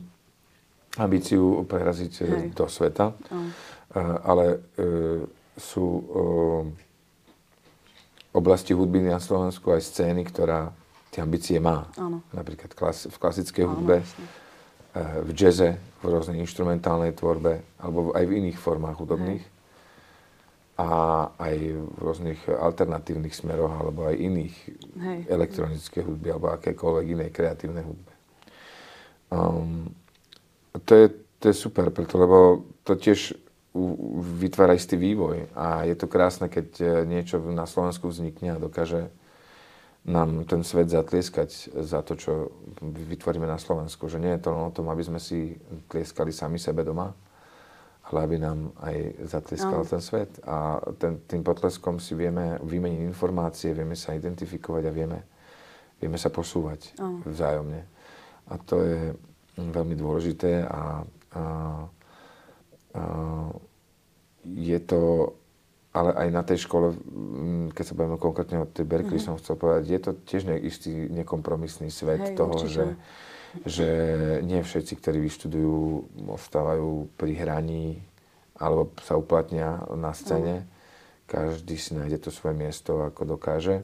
ambíciu 0.94 1.66
preraziť 1.66 2.12
e, 2.20 2.24
Hej. 2.24 2.46
do 2.54 2.66
sveta, 2.70 3.18
Hej. 3.34 3.48
ale 4.22 4.44
e, 4.52 4.56
sú 5.56 5.86
e, 5.88 6.85
oblasti 8.36 8.72
hudby 8.76 9.04
na 9.08 9.20
Slovensku 9.20 9.72
aj 9.72 9.82
scény, 9.82 10.28
ktorá 10.28 10.72
tie 11.10 11.24
ambície 11.24 11.56
má. 11.56 11.88
Áno. 11.96 12.20
Napríklad 12.36 12.76
klas, 12.76 13.08
v 13.08 13.16
klasickej 13.16 13.64
hudbe, 13.64 14.04
Áno, 14.04 14.44
v 15.24 15.30
jaze, 15.36 15.76
v 16.00 16.04
rôznej 16.08 16.40
instrumentálnej 16.40 17.12
tvorbe, 17.12 17.60
alebo 17.76 18.16
aj 18.16 18.24
v 18.24 18.32
iných 18.40 18.56
formách 18.56 18.96
hudobných. 19.00 19.44
Hej. 19.44 19.54
A 20.76 20.88
aj 21.40 21.56
v 21.72 21.98
rôznych 22.00 22.40
alternatívnych 22.52 23.32
smeroch, 23.32 23.72
alebo 23.72 24.04
aj 24.08 24.16
iných 24.16 24.56
Hej. 25.00 25.18
elektronické 25.32 26.04
hudby, 26.04 26.36
alebo 26.36 26.52
akékoľvek 26.52 27.06
inej 27.16 27.30
kreatívnej 27.32 27.84
hudbe. 27.84 28.12
Um, 29.32 29.88
to, 30.84 30.92
je, 30.92 31.06
to 31.40 31.44
je 31.48 31.56
super, 31.56 31.88
preto, 31.88 32.20
lebo 32.20 32.68
to 32.84 32.92
tiež 32.96 33.36
vytvára 34.40 34.74
istý 34.74 34.96
vývoj. 34.96 35.52
A 35.52 35.84
je 35.84 35.94
to 35.94 36.08
krásne, 36.08 36.48
keď 36.48 36.68
e, 36.80 36.86
niečo 37.04 37.38
na 37.52 37.68
Slovensku 37.68 38.08
vznikne 38.08 38.56
a 38.56 38.62
dokáže 38.62 39.12
nám 40.06 40.46
ten 40.46 40.62
svet 40.62 40.86
zatlieskať 40.86 41.74
za 41.82 41.98
to, 42.06 42.14
čo 42.14 42.32
vytvoríme 42.80 43.44
na 43.44 43.58
Slovensku. 43.58 44.06
Že 44.06 44.22
nie 44.22 44.32
je 44.38 44.42
to 44.46 44.54
len 44.54 44.62
o 44.70 44.74
tom, 44.74 44.86
aby 44.88 45.02
sme 45.02 45.18
si 45.18 45.58
tlieskali 45.90 46.30
sami 46.30 46.62
sebe 46.62 46.86
doma, 46.86 47.10
ale 48.06 48.18
aby 48.22 48.36
nám 48.38 48.70
aj 48.86 49.26
zatlieskal 49.26 49.82
no. 49.82 49.90
ten 49.90 49.98
svet. 49.98 50.30
A 50.46 50.78
ten, 50.94 51.26
tým 51.26 51.42
potleskom 51.42 51.98
si 51.98 52.14
vieme 52.14 52.54
vymeniť 52.62 53.02
informácie, 53.02 53.74
vieme 53.74 53.98
sa 53.98 54.14
identifikovať 54.14 54.82
a 54.86 54.94
vieme, 54.94 55.18
vieme 55.98 56.18
sa 56.22 56.30
posúvať 56.30 56.94
no. 57.02 57.26
vzájomne. 57.26 57.82
A 58.46 58.54
to 58.62 58.78
je 58.86 59.10
veľmi 59.58 59.98
dôležité 59.98 60.62
a, 60.70 61.02
a 61.34 61.42
je 64.46 64.78
to, 64.80 65.32
ale 65.96 66.10
aj 66.12 66.28
na 66.30 66.42
tej 66.44 66.58
škole, 66.68 66.92
mm, 66.92 67.66
keď 67.72 67.84
sa 67.84 67.96
bavíme 67.96 68.18
konkrétne 68.20 68.62
o 68.62 68.66
tej 68.68 68.84
Berkeley, 68.84 69.18
mm-hmm. 69.18 69.36
som 69.36 69.40
chcel 69.40 69.56
povedať, 69.56 69.84
je 69.90 70.00
to 70.00 70.10
tiež 70.28 70.42
ne, 70.46 70.56
istý 70.60 70.92
nekompromisný 71.08 71.88
svet 71.88 72.32
Hej, 72.32 72.36
toho, 72.36 72.56
že, 72.68 72.84
že 73.64 73.88
nie 74.44 74.60
všetci, 74.60 74.92
ktorí 75.00 75.18
vyštudujú, 75.24 75.74
ostávajú 76.28 77.08
pri 77.16 77.32
hraní 77.34 78.04
alebo 78.56 78.88
sa 79.04 79.20
uplatnia 79.20 79.84
na 79.92 80.16
scéne. 80.16 80.64
Mm. 80.64 80.68
Každý 81.26 81.76
si 81.76 81.90
nájde 81.92 82.28
to 82.28 82.30
svoje 82.30 82.54
miesto, 82.56 83.04
ako 83.04 83.36
dokáže, 83.36 83.82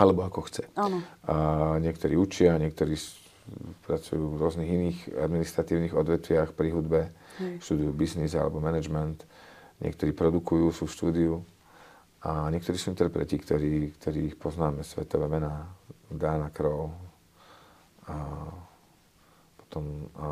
alebo 0.00 0.24
ako 0.24 0.48
chce. 0.48 0.64
Áno. 0.74 1.04
A 1.28 1.34
niektorí 1.78 2.16
učia, 2.16 2.56
niektorí 2.56 2.96
pracujú 3.86 4.34
v 4.34 4.40
rôznych 4.40 4.70
iných 4.70 4.98
administratívnych 5.18 5.94
odvetviach 5.94 6.54
pri 6.54 6.68
hudbe, 6.70 7.00
Hej. 7.42 7.54
študujú 7.64 7.90
biznis 7.94 8.34
alebo 8.34 8.62
management, 8.62 9.26
niektorí 9.80 10.12
produkujú, 10.12 10.70
sú 10.70 10.84
v 10.86 10.94
štúdiu 10.94 11.32
a 12.20 12.52
niektorí 12.52 12.76
sú 12.76 12.92
interpreti, 12.92 13.40
ktorí, 13.40 13.96
ktorých 13.96 14.34
poznáme, 14.36 14.84
svetové 14.84 15.26
mená, 15.26 15.66
Dana 16.10 16.50
Crow 16.50 16.90
a 18.10 18.14
potom 19.62 20.10
a, 20.18 20.28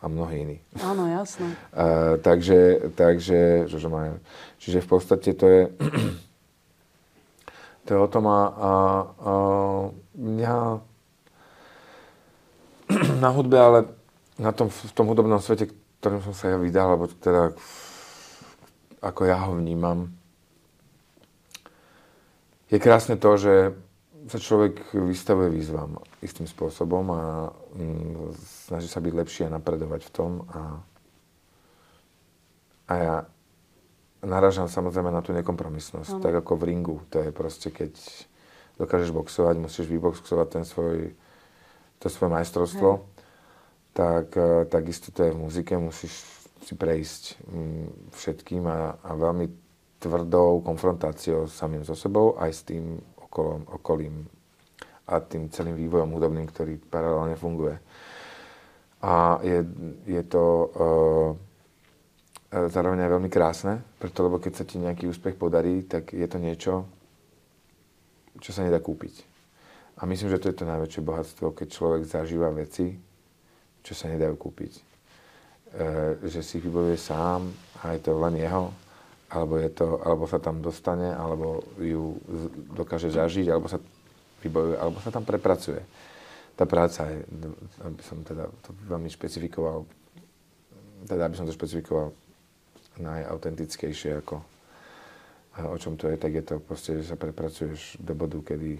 a 0.00 0.04
mnohí 0.12 0.36
iní. 0.44 0.58
Áno, 0.84 1.08
jasné. 1.08 1.56
A, 1.72 2.20
takže, 2.20 2.92
takže, 2.92 3.64
Jožo 3.64 3.88
Majer. 3.88 4.20
Čiže 4.60 4.84
v 4.84 4.88
podstate 4.88 5.32
to 5.32 5.46
je 5.48 5.62
to 7.86 7.94
je 7.94 7.98
o 8.02 8.08
tom 8.10 8.28
a, 8.28 8.40
a, 8.52 8.72
a 9.16 9.32
mňa 10.18 10.56
na 13.24 13.30
hudbe, 13.30 13.56
ale 13.58 13.78
na 14.36 14.52
tom, 14.52 14.68
v 14.68 14.92
tom 14.92 15.06
hudobnom 15.08 15.40
svete, 15.40 15.72
ktorým 16.00 16.20
som 16.22 16.34
sa 16.36 16.54
ja 16.54 16.56
vydal, 16.60 16.94
alebo 16.94 17.08
teda 17.08 17.56
ako 19.00 19.20
ja 19.28 19.38
ho 19.46 19.56
vnímam, 19.56 20.12
je 22.66 22.78
krásne 22.82 23.14
to, 23.14 23.30
že 23.38 23.54
sa 24.26 24.42
človek 24.42 24.90
vystavuje 24.90 25.54
výzvam 25.54 26.02
istým 26.18 26.50
spôsobom 26.50 27.04
a 27.14 27.22
mm, 27.78 28.34
snaží 28.66 28.90
sa 28.90 28.98
byť 28.98 29.12
lepší 29.14 29.40
a 29.46 29.54
napredovať 29.54 30.02
v 30.02 30.10
tom. 30.10 30.42
A, 30.50 30.60
a 32.90 32.94
ja 32.98 33.14
naražam 34.26 34.66
samozrejme 34.66 35.14
na 35.14 35.22
tú 35.22 35.30
nekompromisnosť, 35.30 36.18
ano. 36.18 36.22
tak 36.26 36.34
ako 36.42 36.58
v 36.58 36.66
ringu. 36.74 36.96
To 37.14 37.22
je 37.22 37.30
proste, 37.30 37.70
keď 37.70 37.94
dokážeš 38.82 39.14
boxovať, 39.14 39.54
musíš 39.62 39.86
vyboxovať 39.86 40.48
ten 40.50 40.64
svoj 40.66 41.14
to 41.98 42.06
svoje 42.12 42.30
majstrovstvo, 42.32 42.88
Hej. 42.92 43.02
tak 43.92 44.26
eh, 44.36 44.64
takisto 44.68 45.12
to 45.12 45.24
je 45.24 45.34
v 45.34 45.40
muzike, 45.40 45.74
musíš 45.78 46.12
si 46.66 46.74
prejsť 46.74 47.22
mm, 47.46 47.86
všetkým 48.16 48.64
a, 48.66 48.98
a 48.98 49.10
veľmi 49.14 49.46
tvrdou 50.02 50.60
konfrontáciou 50.66 51.46
samým 51.46 51.86
so 51.86 51.94
sebou 51.94 52.34
aj 52.36 52.50
s 52.52 52.60
tým 52.66 52.98
okolom, 53.16 53.64
okolím. 53.70 54.26
a 55.06 55.22
tým 55.22 55.46
celým 55.54 55.78
vývojom 55.78 56.10
hudobným, 56.10 56.50
ktorý 56.50 56.82
paralelne 56.82 57.38
funguje. 57.38 57.78
A 59.06 59.38
je, 59.38 59.62
je 60.02 60.22
to 60.26 60.42
uh, 60.42 61.30
zároveň 62.50 63.06
aj 63.06 63.14
veľmi 63.14 63.30
krásne, 63.30 63.86
preto 64.02 64.26
lebo 64.26 64.42
keď 64.42 64.52
sa 64.58 64.64
ti 64.66 64.82
nejaký 64.82 65.06
úspech 65.06 65.38
podarí, 65.38 65.86
tak 65.86 66.10
je 66.10 66.26
to 66.26 66.42
niečo, 66.42 66.72
čo 68.42 68.50
sa 68.50 68.66
nedá 68.66 68.82
kúpiť. 68.82 69.35
A 69.96 70.02
myslím, 70.04 70.28
že 70.28 70.38
to 70.38 70.52
je 70.52 70.58
to 70.60 70.68
najväčšie 70.68 71.00
bohatstvo, 71.00 71.56
keď 71.56 71.66
človek 71.72 72.02
zažíva 72.04 72.52
veci, 72.52 72.92
čo 73.80 73.92
sa 73.96 74.12
nedajú 74.12 74.36
kúpiť. 74.36 74.72
E, 74.76 74.82
že 76.28 76.44
si 76.44 76.60
vybojuje 76.60 77.00
sám 77.00 77.48
a 77.80 77.96
je 77.96 78.00
to 78.04 78.12
len 78.20 78.36
jeho, 78.36 78.68
alebo, 79.32 79.56
je 79.56 79.70
to, 79.72 79.98
alebo 80.04 80.24
sa 80.28 80.36
tam 80.36 80.60
dostane, 80.60 81.16
alebo 81.16 81.64
ju 81.80 82.20
dokáže 82.76 83.08
zažiť, 83.08 83.48
alebo 83.48 83.72
sa 83.72 83.80
vybojuje, 84.44 84.76
alebo 84.76 85.00
sa 85.00 85.08
tam 85.08 85.24
prepracuje. 85.24 85.80
Tá 86.56 86.68
práca 86.68 87.08
je, 87.08 87.24
aby 87.84 88.02
som 88.04 88.20
teda 88.20 88.48
to 88.64 88.76
veľmi 88.88 89.08
špecifikoval, 89.08 89.84
teda 91.08 91.28
aby 91.28 91.36
som 91.36 91.48
to 91.48 91.56
špecifikoval 91.56 92.12
najautentickejšie, 92.96 94.24
ako 94.24 94.40
o 95.64 95.76
čom 95.80 95.96
to 95.96 96.12
je, 96.12 96.16
tak 96.20 96.36
je 96.36 96.44
to 96.44 96.60
proste, 96.60 97.00
že 97.00 97.08
sa 97.08 97.16
prepracuješ 97.16 97.96
do 97.96 98.12
bodu, 98.12 98.36
kedy 98.44 98.76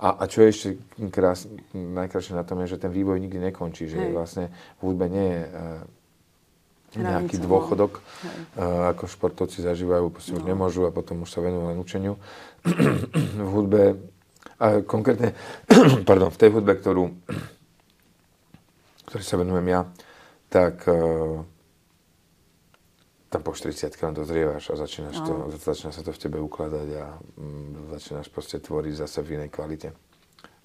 a, 0.00 0.08
a 0.20 0.24
čo 0.28 0.44
je 0.44 0.48
ešte 0.48 0.68
krás, 1.12 1.44
najkrajšie 1.74 2.34
na 2.36 2.44
tom 2.44 2.60
je, 2.64 2.76
že 2.76 2.82
ten 2.82 2.92
vývoj 2.92 3.20
nikdy 3.20 3.52
nekončí, 3.52 3.88
že 3.88 4.00
Hej. 4.00 4.12
vlastne 4.12 4.44
v 4.80 4.82
hudbe 4.88 5.06
nie 5.08 5.26
je 5.28 5.42
uh, 5.44 7.02
nejaký 7.04 7.36
dôchodok, 7.42 8.00
uh, 8.00 8.92
ako 8.94 9.04
športovci 9.10 9.60
zažívajú, 9.60 10.08
proste 10.14 10.32
no. 10.32 10.40
už 10.40 10.44
nemôžu 10.48 10.88
a 10.88 10.94
potom 10.94 11.26
už 11.26 11.30
sa 11.30 11.44
venujú 11.44 11.64
len 11.68 11.78
učeniu. 11.78 12.14
v 13.44 13.48
hudbe 13.52 14.00
a 14.56 14.80
konkrétne, 14.80 15.36
pardon, 16.08 16.30
v 16.32 16.40
tej 16.40 16.50
hudbe, 16.54 16.72
ktorú, 16.78 17.10
ktorý 19.10 19.22
sa 19.24 19.36
venujem 19.36 19.66
ja, 19.68 19.80
tak 20.48 20.86
uh, 20.88 21.42
tam 23.34 23.42
po 23.42 23.50
40 23.50 23.90
len 23.90 24.14
dozrievaš 24.14 24.70
a 24.70 24.78
začínaš 24.78 25.18
to, 25.26 25.50
začína 25.58 25.90
sa 25.90 26.06
to 26.06 26.14
v 26.14 26.22
tebe 26.22 26.38
ukladať 26.38 26.88
a 27.02 27.18
mm, 27.18 27.90
začínaš 27.90 28.30
proste 28.30 28.62
tvoriť 28.62 28.94
zase 29.02 29.26
v 29.26 29.42
inej 29.42 29.50
kvalite. 29.50 29.90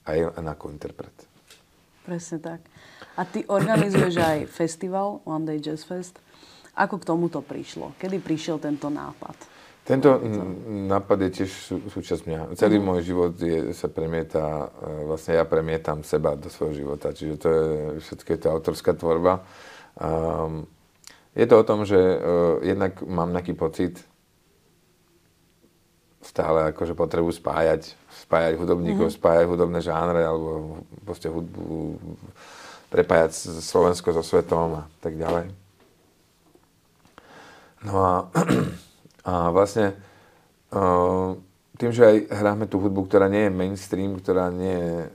A 0.06 0.14
je 0.14 0.30
ako 0.30 0.70
interpret. 0.70 1.14
Presne 2.06 2.38
tak. 2.38 2.62
A 3.18 3.26
ty 3.26 3.42
organizuješ 3.50 4.22
aj 4.22 4.38
festival 4.62 5.26
One 5.26 5.50
Day 5.50 5.58
Jazz 5.58 5.82
Fest. 5.82 6.22
Ako 6.78 7.02
k 7.02 7.10
tomuto 7.10 7.42
prišlo? 7.42 7.98
Kedy 7.98 8.22
prišiel 8.22 8.62
tento 8.62 8.94
nápad? 8.94 9.34
Tento 9.82 10.22
nápad 10.70 11.18
je 11.26 11.30
tiež 11.42 11.50
sú, 11.50 11.76
súčasť 11.90 12.22
mňa. 12.30 12.42
Celý 12.54 12.78
uh-huh. 12.78 12.94
môj 12.94 13.02
život 13.02 13.34
je, 13.34 13.74
sa 13.74 13.90
premieta, 13.90 14.70
e, 14.70 15.10
vlastne 15.10 15.42
ja 15.42 15.44
premietam 15.50 16.06
seba 16.06 16.38
do 16.38 16.46
svojho 16.46 16.86
života, 16.86 17.10
čiže 17.10 17.42
to 17.42 17.48
je 17.50 17.66
všetko 18.06 18.30
je 18.30 18.40
to 18.46 18.48
autorská 18.54 18.94
tvorba. 18.94 19.42
Um, 19.98 20.70
je 21.36 21.46
to 21.46 21.56
o 21.60 21.68
tom, 21.68 21.86
že 21.86 21.98
uh, 21.98 22.62
jednak 22.66 23.02
mám 23.06 23.34
nejaký 23.34 23.54
pocit, 23.54 24.02
stále 26.20 26.76
akože 26.76 26.94
potrebu 26.94 27.32
spájať, 27.32 27.96
spájať 28.28 28.54
hudobníkov, 28.60 29.10
mm-hmm. 29.10 29.20
spájať 29.24 29.46
hudobné 29.48 29.80
žánre 29.80 30.22
alebo 30.26 30.84
proste 31.08 31.32
hudbu, 31.32 31.96
prepájať 32.92 33.62
Slovensko 33.64 34.12
so 34.12 34.24
svetom 34.26 34.84
a 34.84 34.84
tak 35.00 35.16
ďalej. 35.16 35.54
No 37.88 37.94
a 38.04 38.14
a 39.30 39.52
vlastne 39.54 39.94
uh, 40.74 41.36
tým, 41.80 41.96
že 41.96 42.04
aj 42.04 42.18
hráme 42.36 42.68
tú 42.68 42.84
hudbu, 42.84 43.08
ktorá 43.08 43.32
nie 43.32 43.48
je 43.48 43.56
mainstream, 43.56 44.20
ktorá 44.20 44.52
nie 44.52 44.76
je 44.76 44.96
uh, 45.08 45.10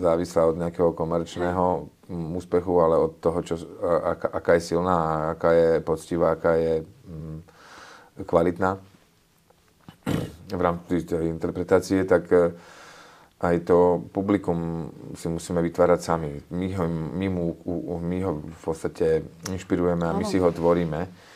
závislá 0.00 0.48
od 0.48 0.56
nejakého 0.56 0.96
komerčného 0.96 1.84
um, 2.08 2.32
úspechu, 2.40 2.72
ale 2.80 2.96
od 2.96 3.20
toho, 3.20 3.44
čo, 3.44 3.54
aká, 3.84 4.32
aká 4.32 4.50
je 4.56 4.62
silná, 4.72 4.96
aká 5.36 5.52
je 5.52 5.70
poctivá, 5.84 6.32
aká 6.32 6.56
je 6.56 6.74
um, 6.80 7.44
kvalitná. 8.24 8.80
V 10.48 10.60
rámci 10.64 11.04
tej 11.04 11.28
interpretácie, 11.28 12.08
tak 12.08 12.24
uh, 12.32 12.56
aj 13.44 13.68
to 13.68 14.00
publikum 14.08 14.88
si 15.12 15.28
musíme 15.28 15.60
vytvárať 15.60 16.00
sami. 16.00 16.32
My 16.56 16.72
ho, 16.72 16.88
my 16.88 17.26
mu, 17.28 17.44
my 18.00 18.18
ho 18.24 18.32
v 18.42 18.62
podstate 18.64 19.22
inšpirujeme 19.52 20.08
a 20.08 20.16
my 20.16 20.24
si 20.24 20.40
ho 20.40 20.48
tvoríme 20.48 21.28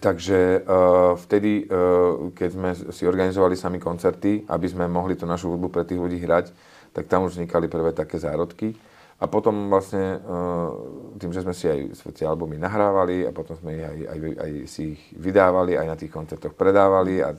Takže 0.00 0.64
uh, 0.64 1.12
vtedy, 1.20 1.68
uh, 1.68 2.32
keď 2.32 2.48
sme 2.56 2.70
si 2.88 3.04
organizovali 3.04 3.52
sami 3.52 3.76
koncerty, 3.76 4.48
aby 4.48 4.64
sme 4.64 4.88
mohli 4.88 5.12
tú 5.12 5.28
našu 5.28 5.52
hudbu 5.52 5.68
pre 5.68 5.84
tých 5.84 6.00
ľudí 6.00 6.24
hrať, 6.24 6.56
tak 6.96 7.04
tam 7.04 7.28
už 7.28 7.36
vznikali 7.36 7.68
prvé 7.68 7.92
také 7.92 8.16
zárodky. 8.16 8.72
A 9.20 9.28
potom 9.28 9.68
vlastne 9.68 10.24
uh, 10.24 10.72
tým, 11.20 11.36
že 11.36 11.44
sme 11.44 11.52
si 11.52 11.68
aj 11.68 12.00
tie 12.16 12.24
albumy 12.24 12.56
nahrávali 12.56 13.28
a 13.28 13.30
potom 13.34 13.60
sme 13.60 13.76
ich 13.76 13.84
aj, 13.84 13.96
aj, 14.08 14.18
aj 14.40 14.50
si 14.70 14.82
ich 14.96 15.02
vydávali, 15.12 15.76
aj 15.76 15.86
na 15.90 15.96
tých 16.00 16.16
koncertoch 16.16 16.56
predávali 16.56 17.20
a 17.20 17.36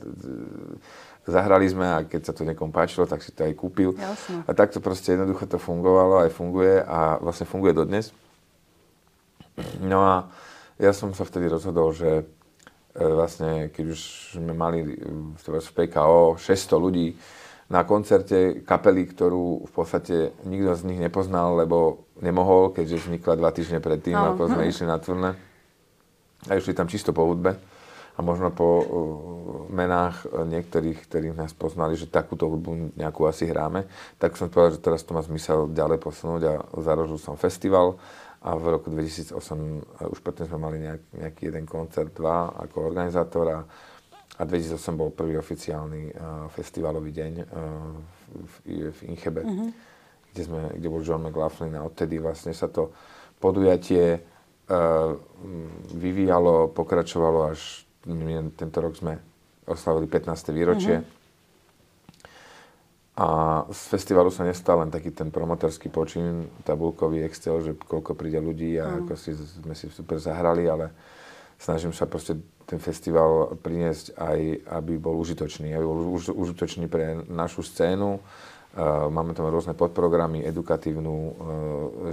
zahrali 1.25 1.65
sme 1.65 1.87
a 1.87 2.05
keď 2.05 2.21
sa 2.29 2.33
to 2.35 2.45
niekomu 2.45 2.69
páčilo, 2.69 3.09
tak 3.09 3.25
si 3.25 3.33
to 3.33 3.41
aj 3.41 3.57
kúpil. 3.57 3.97
Jasne. 3.97 4.45
A 4.45 4.51
takto 4.53 4.83
proste 4.83 5.17
jednoducho 5.17 5.49
to 5.49 5.57
fungovalo, 5.57 6.25
aj 6.25 6.35
funguje 6.35 6.83
a 6.83 7.17
vlastne 7.21 7.49
funguje 7.49 7.73
dodnes. 7.73 8.13
No 9.81 10.03
a 10.03 10.15
ja 10.79 10.95
som 10.95 11.11
sa 11.11 11.27
vtedy 11.27 11.51
rozhodol, 11.51 11.91
že 11.91 12.23
e, 12.23 12.23
vlastne, 13.03 13.67
keď 13.69 13.85
už 13.91 13.99
sme 14.39 14.55
mali 14.55 14.79
v 15.35 15.71
PKO 15.75 16.39
600 16.39 16.79
ľudí 16.79 17.19
na 17.69 17.85
koncerte 17.85 18.65
kapely, 18.65 19.05
ktorú 19.05 19.69
v 19.69 19.71
podstate 19.75 20.33
nikto 20.47 20.73
z 20.73 20.87
nich 20.89 20.97
nepoznal, 20.97 21.53
lebo 21.59 22.09
nemohol, 22.17 22.73
keďže 22.73 23.05
vznikla 23.05 23.37
dva 23.37 23.51
týždne 23.53 23.77
predtým, 23.77 24.17
no. 24.17 24.33
ako 24.33 24.55
sme 24.55 24.65
išli 24.65 24.89
na 24.89 24.97
turné. 24.97 25.37
A 26.49 26.57
išli 26.57 26.73
tam 26.73 26.89
čisto 26.89 27.13
po 27.13 27.27
hudbe 27.29 27.59
a 28.15 28.19
možno 28.25 28.51
po 28.51 28.67
uh, 28.67 28.83
menách 29.71 30.27
niektorých, 30.27 31.07
ktorí 31.07 31.31
nás 31.31 31.55
poznali, 31.55 31.95
že 31.95 32.09
takúto 32.09 32.51
hudbu 32.51 32.97
nejakú 32.99 33.27
asi 33.27 33.47
hráme, 33.47 33.87
tak 34.19 34.35
som 34.35 34.51
povedal, 34.51 34.75
že 34.75 34.83
teraz 34.83 35.03
to 35.07 35.15
má 35.15 35.21
zmysel 35.21 35.71
ďalej 35.71 35.99
posunúť 36.03 36.41
a 36.47 36.53
zarožil 36.83 37.19
som 37.21 37.39
festival 37.39 37.95
a 38.39 38.55
v 38.55 38.65
roku 38.71 38.87
2008 38.87 39.35
už 40.15 40.19
potom 40.23 40.47
sme 40.47 40.59
mali 40.59 40.77
nejak, 40.79 41.01
nejaký 41.11 41.41
jeden 41.51 41.67
koncert, 41.67 42.15
dva 42.15 42.55
ako 42.55 42.87
organizátor 42.87 43.45
a, 43.51 43.59
a 44.39 44.41
2008 44.47 44.79
bol 44.95 45.11
prvý 45.11 45.35
oficiálny 45.35 46.15
uh, 46.15 46.47
festivalový 46.47 47.11
deň 47.11 47.33
uh, 47.35 47.45
v, 48.63 48.87
v 48.95 48.99
Inchebe, 49.11 49.43
mm-hmm. 49.43 49.69
kde, 50.31 50.41
sme, 50.47 50.61
kde 50.71 50.87
bol 50.87 51.03
John 51.03 51.27
McLaughlin 51.27 51.75
a 51.75 51.83
odtedy 51.83 52.15
vlastne 52.23 52.55
sa 52.55 52.71
to 52.71 52.95
podujatie 53.43 54.23
uh, 54.23 55.11
vyvíjalo, 55.91 56.71
pokračovalo 56.71 57.51
až 57.51 57.83
tento 58.55 58.79
rok 58.79 58.95
sme 58.95 59.19
oslavili 59.67 60.07
15. 60.07 60.55
výročie. 60.55 61.03
Mm-hmm 61.03 61.18
a 63.19 63.27
z 63.67 63.81
festivalu 63.91 64.31
sa 64.31 64.47
nestal 64.47 64.79
len 64.79 64.87
taký 64.87 65.11
ten 65.11 65.27
promotorský 65.27 65.91
počin, 65.91 66.47
tabulkový 66.63 67.27
Excel, 67.27 67.59
že 67.59 67.75
koľko 67.75 68.15
príde 68.15 68.39
ľudí 68.39 68.79
a 68.79 68.87
mm. 68.87 68.97
ako 69.03 69.13
si, 69.19 69.35
sme 69.35 69.75
si 69.75 69.91
super 69.91 70.23
zahrali, 70.23 70.63
ale 70.71 70.95
snažím 71.59 71.91
sa 71.91 72.07
proste 72.07 72.39
ten 72.63 72.79
festival 72.79 73.59
priniesť 73.59 74.15
aj, 74.15 74.39
aby 74.71 74.95
bol 74.95 75.19
užitočný, 75.19 75.75
aby 75.75 75.83
bol 75.83 76.15
už, 76.15 76.31
užitočný 76.31 76.87
pre 76.87 77.19
našu 77.27 77.59
scénu. 77.59 78.23
Uh, 78.71 79.11
máme 79.11 79.35
tam 79.35 79.51
rôzne 79.51 79.75
podprogramy, 79.75 80.47
edukatívnu, 80.47 81.11
uh, 81.11 81.33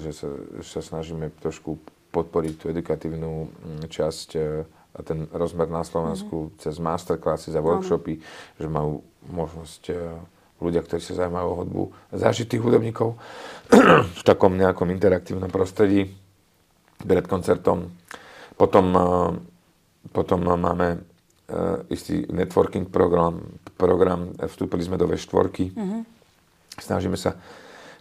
že, 0.02 0.10
sa, 0.10 0.26
sa 0.58 0.82
snažíme 0.82 1.30
trošku 1.38 1.78
podporiť 2.10 2.54
tú 2.58 2.64
edukatívnu 2.72 3.46
mm, 3.46 3.86
časť 3.86 4.28
uh, 4.34 4.66
a 4.96 5.00
ten 5.06 5.28
rozmer 5.30 5.70
na 5.70 5.84
Slovensku 5.86 6.50
mm-hmm. 6.50 6.58
cez 6.66 6.80
masterclassy 6.80 7.52
a 7.54 7.60
workshopy, 7.60 8.18
mm-hmm. 8.18 8.58
že 8.58 8.66
majú 8.66 9.04
možnosť 9.28 9.82
ľudia, 10.60 10.80
ktorí 10.80 11.00
sa 11.00 11.24
zaujímajú 11.24 11.46
o 11.46 11.58
hudbu, 11.62 11.82
zažitých 12.16 12.62
hudobníkov 12.64 13.16
v 14.20 14.22
takom 14.24 14.56
nejakom 14.56 14.88
interaktívnom 14.88 15.52
prostredí 15.52 16.08
pred 17.02 17.24
koncertom. 17.28 17.92
Potom, 18.56 18.86
eh, 18.96 19.30
potom 20.10 20.40
máme 20.40 20.88
eh, 20.96 21.92
istý 21.92 22.24
networking 22.32 22.88
program, 22.88 23.60
program. 23.76 24.32
vstúpili 24.40 24.80
sme 24.80 24.96
do 24.96 25.04
V4. 25.04 25.76
Mm-hmm. 25.76 26.00
Snažíme 26.80 27.20
sa 27.20 27.36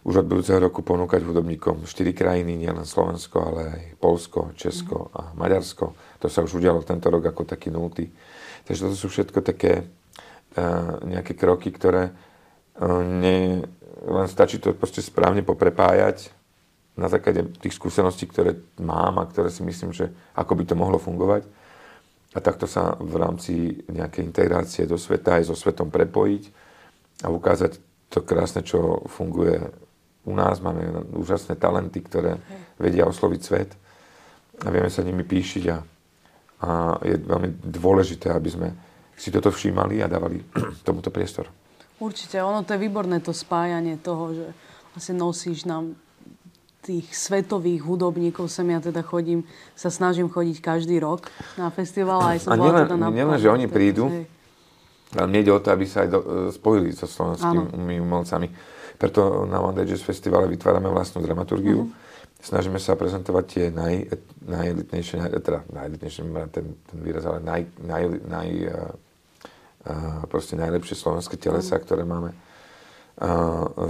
už 0.05 0.21
od 0.21 0.27
budúceho 0.29 0.61
roku 0.61 0.85
ponúkať 0.85 1.25
hudobníkom 1.25 1.83
4 1.83 2.13
krajiny, 2.13 2.55
nielen 2.55 2.85
Slovensko, 2.85 3.41
ale 3.41 3.61
aj 3.67 3.81
Polsko, 3.99 4.55
Česko 4.55 5.11
mm-hmm. 5.11 5.17
a 5.17 5.21
Maďarsko. 5.35 5.85
To 6.23 6.27
sa 6.31 6.39
už 6.45 6.61
udialo 6.61 6.85
tento 6.87 7.11
rok 7.11 7.25
ako 7.25 7.43
taký 7.43 7.67
nulty. 7.73 8.07
Takže 8.65 8.89
toto 8.89 8.97
sú 8.97 9.09
všetko 9.13 9.45
také 9.45 9.85
uh, 10.57 10.97
nejaké 11.05 11.37
kroky, 11.37 11.69
ktoré 11.69 12.09
nie, 12.83 13.63
len 14.03 14.27
stačí 14.27 14.59
to 14.59 14.75
proste 14.75 14.99
správne 14.99 15.41
poprepájať 15.41 16.29
na 16.95 17.11
základe 17.11 17.43
tých 17.59 17.75
skúseností, 17.75 18.27
ktoré 18.27 18.55
mám 18.79 19.19
a 19.19 19.27
ktoré 19.27 19.51
si 19.51 19.63
myslím, 19.63 19.91
že 19.91 20.11
ako 20.35 20.55
by 20.55 20.63
to 20.63 20.75
mohlo 20.79 20.99
fungovať. 20.99 21.43
A 22.35 22.43
takto 22.43 22.67
sa 22.67 22.99
v 22.99 23.15
rámci 23.15 23.53
nejakej 23.87 24.27
integrácie 24.27 24.83
do 24.83 24.99
sveta 24.99 25.39
aj 25.39 25.51
so 25.51 25.55
svetom 25.55 25.87
prepojiť 25.87 26.43
a 27.23 27.31
ukázať 27.31 27.79
to 28.11 28.23
krásne, 28.27 28.63
čo 28.63 29.07
funguje 29.07 29.59
u 30.27 30.35
nás. 30.35 30.59
Máme 30.59 31.15
úžasné 31.15 31.55
talenty, 31.55 32.03
ktoré 32.03 32.35
vedia 32.75 33.07
osloviť 33.07 33.41
svet 33.43 33.71
a 34.63 34.67
vieme 34.71 34.91
sa 34.91 35.03
nimi 35.03 35.23
píšiť 35.23 35.63
a, 35.71 35.77
a 36.63 36.69
je 37.03 37.15
veľmi 37.23 37.59
dôležité, 37.63 38.31
aby 38.31 38.49
sme 38.51 38.67
si 39.15 39.31
toto 39.31 39.51
všímali 39.51 40.03
a 40.03 40.11
dávali 40.11 40.43
tomuto 40.87 41.11
priestor. 41.11 41.47
Určite, 41.99 42.43
ono 42.43 42.67
to 42.67 42.75
je 42.75 42.79
výborné 42.83 43.23
to 43.23 43.31
spájanie 43.31 43.95
toho, 43.99 44.35
že 44.35 44.45
vlastne 44.91 45.15
nosíš 45.15 45.63
nám 45.63 45.95
tých 46.85 47.09
svetových 47.17 47.81
hudobníkov 47.81 48.45
sem 48.45 48.69
ja 48.69 48.77
teda 48.77 49.01
chodím, 49.01 49.41
sa 49.73 49.89
snažím 49.89 50.29
chodiť 50.29 50.61
každý 50.61 51.01
rok 51.01 51.33
na 51.57 51.73
festival 51.73 52.21
aj 52.21 52.45
som 52.45 52.53
a 52.53 52.61
nielen, 52.61 52.85
teda 52.85 52.95
na 53.01 53.09
nielen, 53.09 53.37
že 53.41 53.49
oni 53.49 53.65
prídu, 53.65 54.05
ale 55.17 55.25
mne 55.25 55.39
ide 55.41 55.49
o 55.49 55.57
to, 55.57 55.73
aby 55.73 55.85
sa 55.89 56.05
aj 56.05 56.09
do, 56.13 56.19
spojili 56.53 56.93
so 56.93 57.09
slovenskými 57.09 57.97
umelcami. 57.97 58.47
Preto 58.95 59.49
na 59.49 59.59
One 59.65 59.75
Day 59.75 59.89
Jazz 59.89 60.05
Festivale 60.05 60.47
vytvárame 60.47 60.87
vlastnú 60.87 61.25
dramaturgiu. 61.25 61.89
Uh-huh. 61.89 62.39
Snažíme 62.39 62.77
sa 62.77 62.93
prezentovať 62.93 63.43
tie 63.49 63.65
naj, 63.73 63.95
najelitnejšie, 64.45 65.15
naj, 65.19 65.31
teda 65.41 65.65
najelitnejšie, 65.73 66.21
ten, 66.53 66.65
ten 66.77 66.97
výraz, 67.01 67.25
ale 67.25 67.41
naj, 67.41 67.61
naj, 67.81 68.03
naj, 68.29 68.49
uh, 68.69 68.93
proste 70.27 70.57
najlepšie 70.57 70.97
slovenské 70.97 71.37
telesa, 71.37 71.77
uh-huh. 71.77 71.85
ktoré 71.85 72.03
máme 72.03 72.33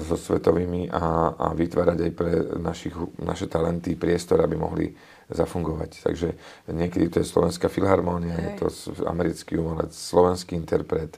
so 0.06 0.16
svetovými 0.22 0.86
a, 0.94 1.34
a 1.34 1.48
vytvárať 1.58 1.98
aj 1.98 2.12
pre 2.14 2.32
našich, 2.62 2.94
naše 3.18 3.50
talenty 3.50 3.98
priestor, 3.98 4.38
aby 4.46 4.54
mohli 4.54 4.94
zafungovať. 5.34 6.06
Takže 6.06 6.28
niekedy 6.70 7.10
to 7.10 7.18
je 7.26 7.32
Slovenská 7.34 7.66
filharmónia, 7.66 8.38
je 8.38 8.52
to 8.62 8.68
americký 9.10 9.58
umelec, 9.58 9.90
slovenský 9.90 10.54
interpret 10.54 11.18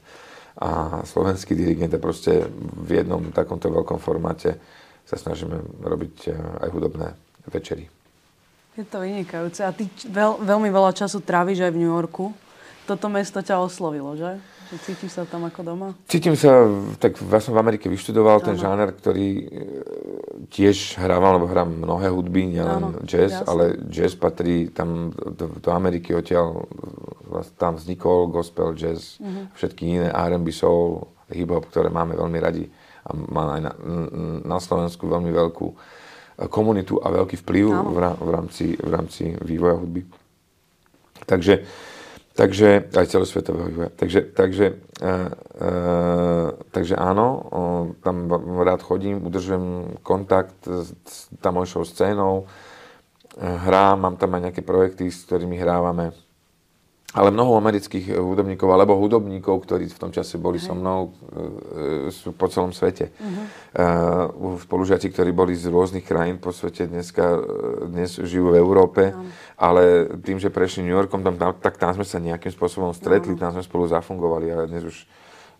a 0.56 1.04
slovenský 1.04 1.52
dirigent 1.52 1.92
a 1.92 2.00
proste 2.00 2.48
v 2.80 3.04
jednom 3.04 3.20
takomto 3.28 3.68
veľkom 3.68 4.00
formáte 4.00 4.56
sa 5.04 5.16
snažíme 5.20 5.84
robiť 5.84 6.14
e, 6.28 6.30
aj 6.36 6.68
hudobné 6.72 7.08
večery. 7.48 7.88
Je 8.76 8.84
to 8.84 9.04
vynikajúce. 9.04 9.60
A 9.64 9.70
ty 9.72 9.88
veľ, 10.08 10.40
veľmi 10.42 10.68
veľa 10.72 10.92
času 10.96 11.20
tráviš 11.20 11.64
aj 11.64 11.72
v 11.72 11.80
New 11.80 11.92
Yorku. 11.92 12.32
Toto 12.88 13.06
mesto 13.12 13.44
ťa 13.44 13.60
oslovilo, 13.60 14.16
že? 14.16 14.40
Cítiš 14.68 15.16
sa 15.16 15.24
tam 15.24 15.48
ako 15.48 15.60
doma? 15.64 15.88
Cítim 16.04 16.36
sa, 16.36 16.68
tak 17.00 17.16
ja 17.16 17.40
som 17.40 17.56
v 17.56 17.62
Amerike 17.64 17.88
vyštudoval 17.88 18.44
ano. 18.44 18.46
ten 18.52 18.56
žáner, 18.60 18.92
ktorý 18.92 19.28
e, 19.28 19.44
tiež 20.52 21.00
hrávam, 21.00 21.40
lebo 21.40 21.48
hrám 21.48 21.72
mnohé 21.72 22.12
hudby, 22.12 22.52
nielen 22.52 23.00
jazz, 23.08 23.40
jasne. 23.40 23.48
ale 23.48 23.64
jazz 23.88 24.12
patrí 24.12 24.68
tam 24.68 25.08
do, 25.16 25.56
do 25.56 25.70
Ameriky 25.72 26.12
odtiaľ, 26.12 26.68
tam 27.56 27.80
vznikol 27.80 28.28
gospel, 28.28 28.76
jazz, 28.76 29.16
uh-huh. 29.16 29.48
všetky 29.56 29.82
iné 29.88 30.08
R&B, 30.12 30.52
soul, 30.52 31.08
hip-hop, 31.32 31.72
ktoré 31.72 31.88
máme 31.88 32.12
veľmi 32.12 32.38
radi 32.40 32.68
a 33.08 33.16
má 33.16 33.56
aj 33.56 33.60
na, 33.64 33.72
na 34.44 34.58
Slovensku 34.60 35.08
veľmi 35.08 35.32
veľkú 35.32 35.66
e, 35.72 35.76
komunitu 36.52 37.00
a 37.00 37.08
veľký 37.08 37.40
vplyv 37.40 37.66
v, 37.72 37.96
v, 38.20 38.28
rámci, 38.28 38.76
v 38.76 38.90
rámci 38.92 39.32
vývoja 39.40 39.80
hudby. 39.80 40.04
Takže 41.24 41.64
Takže, 42.38 42.94
aj 42.94 43.06
celosvetového 43.10 43.66
vývoja. 43.66 43.90
Takže, 43.98 44.20
takže, 44.30 44.66
e, 45.02 45.10
e, 45.58 45.72
takže 46.70 46.94
áno, 46.94 47.26
o, 47.34 47.62
tam 47.98 48.30
rád 48.62 48.78
chodím, 48.86 49.26
udržujem 49.26 49.98
kontakt 50.06 50.54
s, 50.62 50.94
s 51.02 51.26
tamojšou 51.42 51.82
scénou, 51.82 52.46
e, 52.46 53.42
hrám, 53.42 53.98
mám 53.98 54.14
tam 54.14 54.38
aj 54.38 54.54
nejaké 54.54 54.62
projekty, 54.62 55.10
s 55.10 55.26
ktorými 55.26 55.58
hrávame 55.58 56.14
ale 57.08 57.32
mnoho 57.32 57.56
amerických 57.56 58.20
hudobníkov, 58.20 58.68
alebo 58.68 58.92
hudobníkov, 59.00 59.64
ktorí 59.64 59.88
v 59.88 59.96
tom 59.96 60.12
čase 60.12 60.36
boli 60.36 60.60
so 60.60 60.76
mnou, 60.76 61.08
e, 61.08 62.12
sú 62.12 62.36
po 62.36 62.52
celom 62.52 62.68
svete. 62.68 63.08
Uh-huh. 63.16 64.60
Spolužiaci, 64.60 65.08
ktorí 65.08 65.32
boli 65.32 65.56
z 65.56 65.72
rôznych 65.72 66.04
krajín 66.04 66.36
po 66.36 66.52
svete, 66.52 66.84
dneska, 66.84 67.24
e, 67.24 67.40
dnes 67.88 68.12
žijú 68.12 68.52
v 68.52 68.60
Európe, 68.60 69.08
uh-huh. 69.08 69.24
ale 69.56 70.04
tým, 70.20 70.36
že 70.36 70.52
prešli 70.52 70.84
New 70.84 70.92
Yorkom, 70.92 71.24
tam, 71.24 71.40
tak 71.40 71.80
tam 71.80 71.96
sme 71.96 72.04
sa 72.04 72.20
nejakým 72.20 72.52
spôsobom 72.52 72.92
stretli, 72.92 73.32
uh-huh. 73.32 73.40
tam 73.40 73.56
sme 73.56 73.64
spolu 73.64 73.88
zafungovali, 73.88 74.46
ale 74.52 74.64
dnes 74.68 74.84
už 74.84 75.08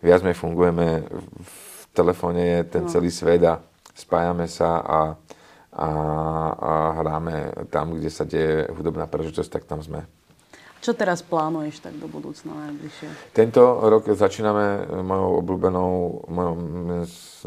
viac 0.05 0.21
sme 0.21 0.37
fungujeme, 0.37 1.01
v 1.33 1.83
telefóne 1.97 2.45
je 2.45 2.59
ten 2.77 2.85
uh-huh. 2.85 2.93
celý 2.93 3.09
svet 3.09 3.41
a 3.49 3.57
spájame 3.97 4.45
sa 4.45 4.85
a, 4.85 4.99
a, 5.73 5.89
a 6.53 6.71
hráme 7.01 7.65
tam, 7.73 7.97
kde 7.97 8.13
sa 8.13 8.21
deje 8.21 8.69
hudobná 8.69 9.09
príležitosť, 9.09 9.49
tak 9.49 9.65
tam 9.65 9.81
sme. 9.81 10.05
Čo 10.79 10.95
teraz 10.95 11.19
plánuješ 11.19 11.83
tak 11.83 11.99
do 11.99 12.07
budúcna 12.07 12.55
najbližšie? 12.71 13.35
Tento 13.35 13.61
rok 13.83 14.07
začíname 14.07 14.87
mojou 15.03 15.43
obľúbenou, 15.43 15.91
mojou 16.31 16.55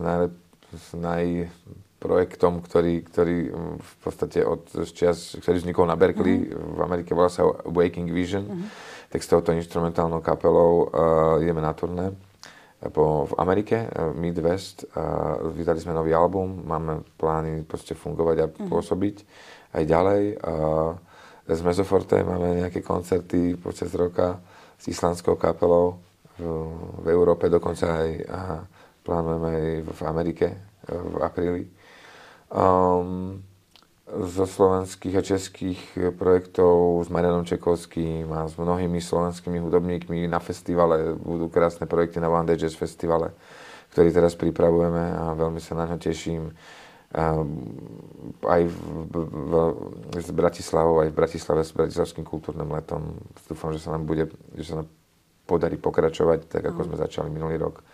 najlep, 0.04 0.34
s 0.72 0.96
najprojektom, 0.96 2.64
ktorý, 2.64 3.04
ktorý 3.04 3.36
v 3.76 3.94
podstate 4.04 4.40
od 4.44 4.64
čias, 4.88 5.36
ktorý 5.40 5.60
vznikol 5.60 5.84
na 5.84 5.96
Berkeley, 5.96 6.48
uh-huh. 6.48 6.76
v 6.76 6.80
Amerike 6.84 7.12
volá 7.12 7.28
sa 7.28 7.44
Waking 7.44 8.08
Vision, 8.12 8.44
uh-huh. 8.48 8.68
tak 9.12 9.20
s 9.20 9.28
touto 9.28 9.52
instrumentálnou 9.52 10.24
kapelou 10.24 10.88
uh, 10.88 11.44
ideme 11.44 11.60
na 11.60 11.76
turné 11.76 12.12
po, 12.92 13.28
v 13.28 13.34
Amerike, 13.36 13.84
uh, 13.84 14.12
Midwest. 14.16 14.88
Uh, 14.92 15.52
vydali 15.52 15.80
sme 15.80 15.92
nový 15.92 16.16
album, 16.16 16.64
máme 16.64 17.04
plány 17.20 17.68
proste 17.68 17.92
fungovať 17.92 18.36
a 18.40 18.46
uh-huh. 18.48 18.68
pôsobiť 18.72 19.16
aj 19.76 19.82
ďalej. 19.84 20.22
Uh, 20.40 21.12
z 21.48 21.61
Mezoforte 21.66 22.22
máme 22.22 22.62
nejaké 22.62 22.83
koncerty 22.83 23.59
počas 23.59 23.90
roka 23.98 24.38
s 24.78 24.87
islandskou 24.87 25.35
kapelou 25.35 25.98
v, 26.38 26.44
v 27.02 27.07
Európe, 27.11 27.50
dokonca 27.50 28.02
aj 28.02 28.09
aha, 28.31 28.59
plánujeme 29.02 29.48
aj 29.50 29.66
v 29.87 30.00
Amerike 30.07 30.46
v 30.87 31.14
apríli. 31.22 31.62
Um, 32.52 33.42
zo 34.12 34.44
slovenských 34.44 35.14
a 35.16 35.22
českých 35.24 35.81
projektov 36.20 37.00
s 37.00 37.09
Marianom 37.09 37.48
Čekovským 37.48 38.28
a 38.28 38.44
s 38.44 38.61
mnohými 38.61 39.00
slovenskými 39.00 39.57
hudobníkmi 39.57 40.28
na 40.28 40.37
festivale. 40.37 41.16
Budú 41.16 41.48
krásne 41.48 41.88
projekty 41.88 42.20
na 42.20 42.28
One 42.28 42.44
Day 42.44 42.61
Jazz 42.61 42.76
festivale, 42.76 43.33
ktorý 43.96 44.12
teraz 44.12 44.37
pripravujeme 44.37 45.16
a 45.16 45.33
veľmi 45.33 45.62
sa 45.64 45.78
na 45.81 45.88
ňo 45.88 45.96
teším 45.96 46.52
aj 47.12 48.62
v, 48.64 48.77
v, 49.12 49.14
v, 49.29 49.53
s 50.16 50.33
Bratislavou, 50.33 51.05
aj 51.05 51.12
v 51.12 51.18
Bratislave 51.18 51.61
s 51.61 51.77
Bratislavským 51.77 52.25
kultúrnym 52.25 52.72
letom. 52.72 53.20
Dúfam, 53.44 53.77
že 53.77 53.85
sa 53.85 53.92
nám 53.92 54.09
bude, 54.09 54.33
že 54.57 54.72
sa 54.72 54.75
nám 54.81 54.88
podarí 55.44 55.77
pokračovať, 55.77 56.48
tak 56.48 56.72
ako 56.72 56.81
mm. 56.81 56.87
sme 56.88 56.96
začali 56.96 57.29
minulý 57.29 57.61
rok. 57.61 57.85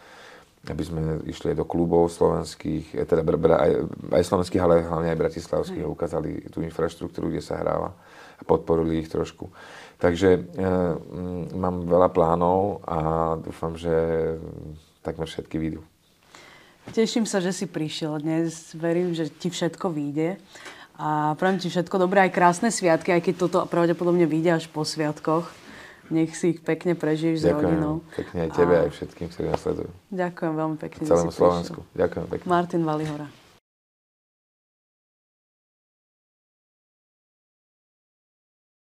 Aby 0.71 0.83
sme 0.87 1.01
išli 1.27 1.55
aj 1.55 1.59
do 1.59 1.67
klubov 1.67 2.15
slovenských, 2.15 2.95
e, 2.95 3.03
teda 3.03 3.27
aj, 3.59 3.73
aj 4.15 4.23
slovenských, 4.23 4.63
ale 4.63 4.87
hlavne 4.87 5.11
aj 5.11 5.19
bratislavských 5.19 5.83
mm. 5.83 5.89
a 5.91 5.95
ukázali 5.95 6.31
tú 6.55 6.63
infraštruktúru, 6.63 7.35
kde 7.35 7.43
sa 7.43 7.59
hráva 7.59 7.99
a 8.39 8.43
podporili 8.47 9.03
ich 9.03 9.11
trošku. 9.11 9.51
Takže 9.99 10.31
e, 10.31 10.41
mám 11.59 11.91
veľa 11.91 12.15
plánov 12.15 12.87
a 12.87 12.99
dúfam, 13.43 13.75
že 13.75 13.91
takmer 15.03 15.27
všetky 15.27 15.59
výjdu. 15.59 15.83
Teším 16.93 17.29
sa, 17.29 17.39
že 17.45 17.53
si 17.53 17.69
prišiel 17.69 18.21
dnes. 18.21 18.73
Verím, 18.73 19.13
že 19.13 19.29
ti 19.29 19.53
všetko 19.53 19.93
vyjde. 19.93 20.41
A 20.99 21.39
prajem 21.39 21.63
ti 21.63 21.71
všetko 21.71 21.95
dobré, 21.95 22.27
aj 22.27 22.35
krásne 22.35 22.75
sviatky, 22.75 23.15
aj 23.15 23.23
keď 23.23 23.35
toto 23.39 23.59
pravdepodobne 23.71 24.27
vyjde 24.27 24.59
až 24.59 24.65
po 24.67 24.83
sviatkoch. 24.83 25.47
Nech 26.11 26.35
si 26.35 26.57
ich 26.57 26.61
pekne 26.65 26.99
prežiješ 26.99 27.37
s 27.39 27.47
rodinou. 27.53 28.03
Pekne 28.17 28.49
aj 28.49 28.51
tebe, 28.57 28.75
a... 28.75 28.83
aj 28.89 28.91
všetkým, 28.97 29.29
ktorí 29.31 29.47
nasledujú. 29.53 29.91
Ďakujem 30.11 30.53
veľmi 30.57 30.77
pekne. 30.81 31.03
Celému 31.07 31.31
Slovensku. 31.31 31.81
Ďakujem 31.95 32.27
pekne. 32.33 32.47
Martin 32.49 32.83
Valihora. 32.83 33.29